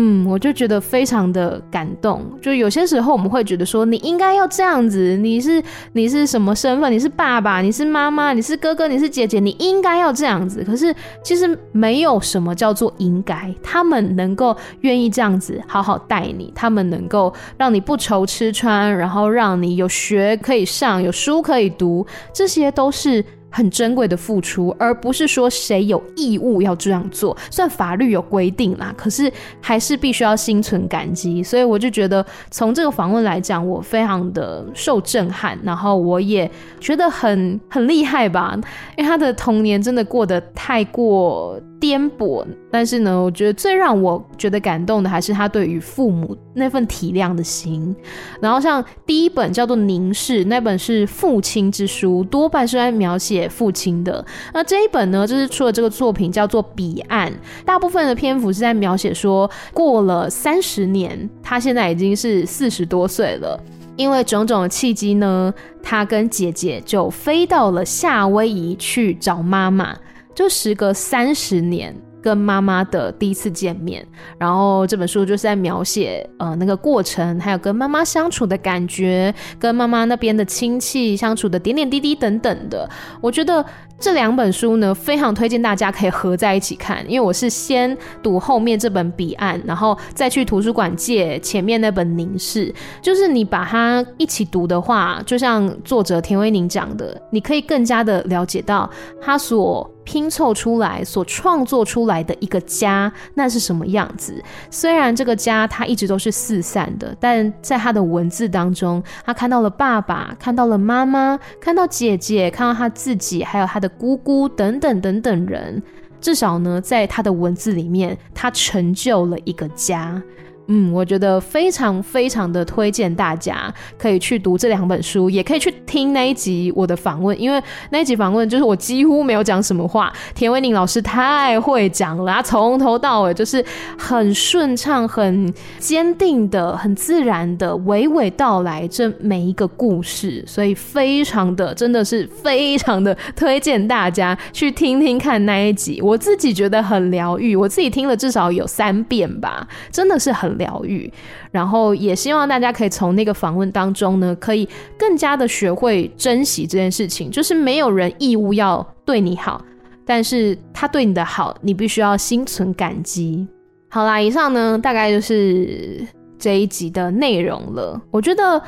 [0.00, 2.24] 嗯，我就觉得非常的感动。
[2.40, 5.60] 就有些时候我们会觉得说，你应该要这样子，你是
[5.92, 6.92] 你是什么身份？
[6.92, 10.62] 你是爸爸，你是妈妈，你是哥哥，你是姐姐，你应该要这样子。
[10.62, 10.94] 可是
[11.24, 23.24] 其实没有什么叫做应该，他们能够愿意这样子好好带你，他们能够让你不愁吃穿，然后让你有学可以上，有书可以读，这些都是。
[23.50, 27.36] 很珍贵的付出，而不是说谁有义务要这样做。
[27.50, 31.42] 虽然法律有规定啦，可是还是必须要心存感激。
[31.42, 38.58] 所以我就觉得，从这个访问来讲，我非常的受震撼，然后我也觉得很很厉害吧，
[38.96, 47.94] 因为他的童年真的过得太过颠簸，但是呢，我觉得最让我觉得感动的还是他对于父母那份体谅的心。
[48.40, 54.24] 然后像第一本叫做《凝视》，那本是父亲之书，多半是在描写父亲的。
[54.52, 57.30] 那这一本呢，就是出了这个作品叫做《彼岸》，
[57.64, 63.58] 大部分的篇幅是在描写说，过了三十年，他现在已经是四十多岁了，
[63.96, 69.96] 因为种种的契机呢，他跟姐姐就飞到了夏威夷去找妈妈。
[70.38, 74.06] 就时隔三十年跟妈妈的第一次见面，
[74.38, 82.88] 然后这本书就是在描写呃那个过程，还有跟妈妈相处的感觉，跟妈妈那边的亲戚相处的点点滴滴等等的，
[83.20, 83.64] 我觉得。
[84.00, 92.68] 这两本书呢，非常推荐大家可以合在一起看，因为我是先读后面这本《彼岸》，然后再去图书馆借前面那本《凝视》。
[93.02, 98.88] 就是你把它一起读的话，就像作者田维宁讲的，你可以更加的了解到
[99.20, 104.40] 他所拼凑出来、所创作出来的一个家，那是什么样子。
[104.70, 113.87] 虽然这个家他一直都是四散的，但在他的文字当中，他看到了爸爸，看到了妈妈，看到姐姐，看到他自己，还有他的。
[113.88, 115.82] 姑姑等等等等人，
[116.20, 120.22] 至少呢，在他的文字里面，他成就了一个家。
[120.70, 127.58] 嗯，我觉得非常非常的推荐大家可以去读这两本书，也可以去听那一集我的访问，因为
[127.88, 133.64] 那一集访问就是我几乎没有讲什么话，田维宁老师太会讲了，他从头到尾就是
[133.96, 150.57] 很顺畅、很坚定的、很自然的娓娓道来这每一个故事，所以非常的真的是非常的推荐大家去听听看那一集，我自己觉得很疗愈，我自己听了至少有三遍吧，真的是很。
[150.58, 151.10] 疗愈，
[151.50, 157.30] 然后也希望大家可以从那个访问当中呢，可以更加的学会珍惜这件事情。
[157.30, 159.64] 就是没有人义务要对你好，
[160.04, 163.48] 但是他对你的好，你必须要心存感激。
[163.88, 166.06] 好啦，以上呢大概就是
[166.38, 167.98] 这一集的内容了。
[168.10, 168.62] 我觉得。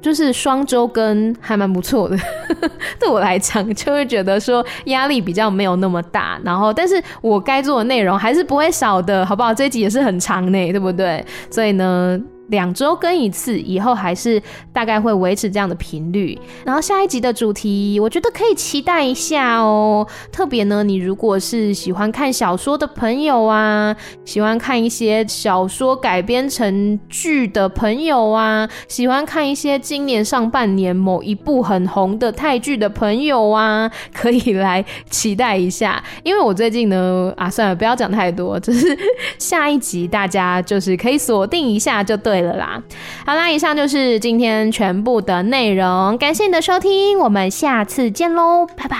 [0.00, 2.16] 就是双周跟还蛮不错的，
[2.98, 9.52] 对我来讲就会觉得说压力比较没有那么大，然后但是我该做的内容还是不会少的，好不好？
[9.52, 11.24] 这一集也是很长呢，对不对？
[11.50, 12.20] 所以呢。
[12.50, 14.40] 两周更一次，以后还是
[14.72, 16.38] 大概会维持这样的频率。
[16.64, 20.06] 然后下一集的主题，我觉得可以期待一下哦。
[20.30, 36.02] 特别呢，你如果是喜欢看小说的朋友啊，喜欢看一些小说改编成剧的朋友啊，喜欢看一些今年上半年某一部很红的泰剧的朋友啊，可以来期待一下。
[36.22, 38.96] 因为我最近呢，啊，算了，不要讲太多，就是
[39.38, 42.82] 下一集大家就是可以锁定一下就对了啦，
[43.26, 48.96] 好啦，以上就是今天全部的内容，感谢你的收听，我们下次见喽，拜拜。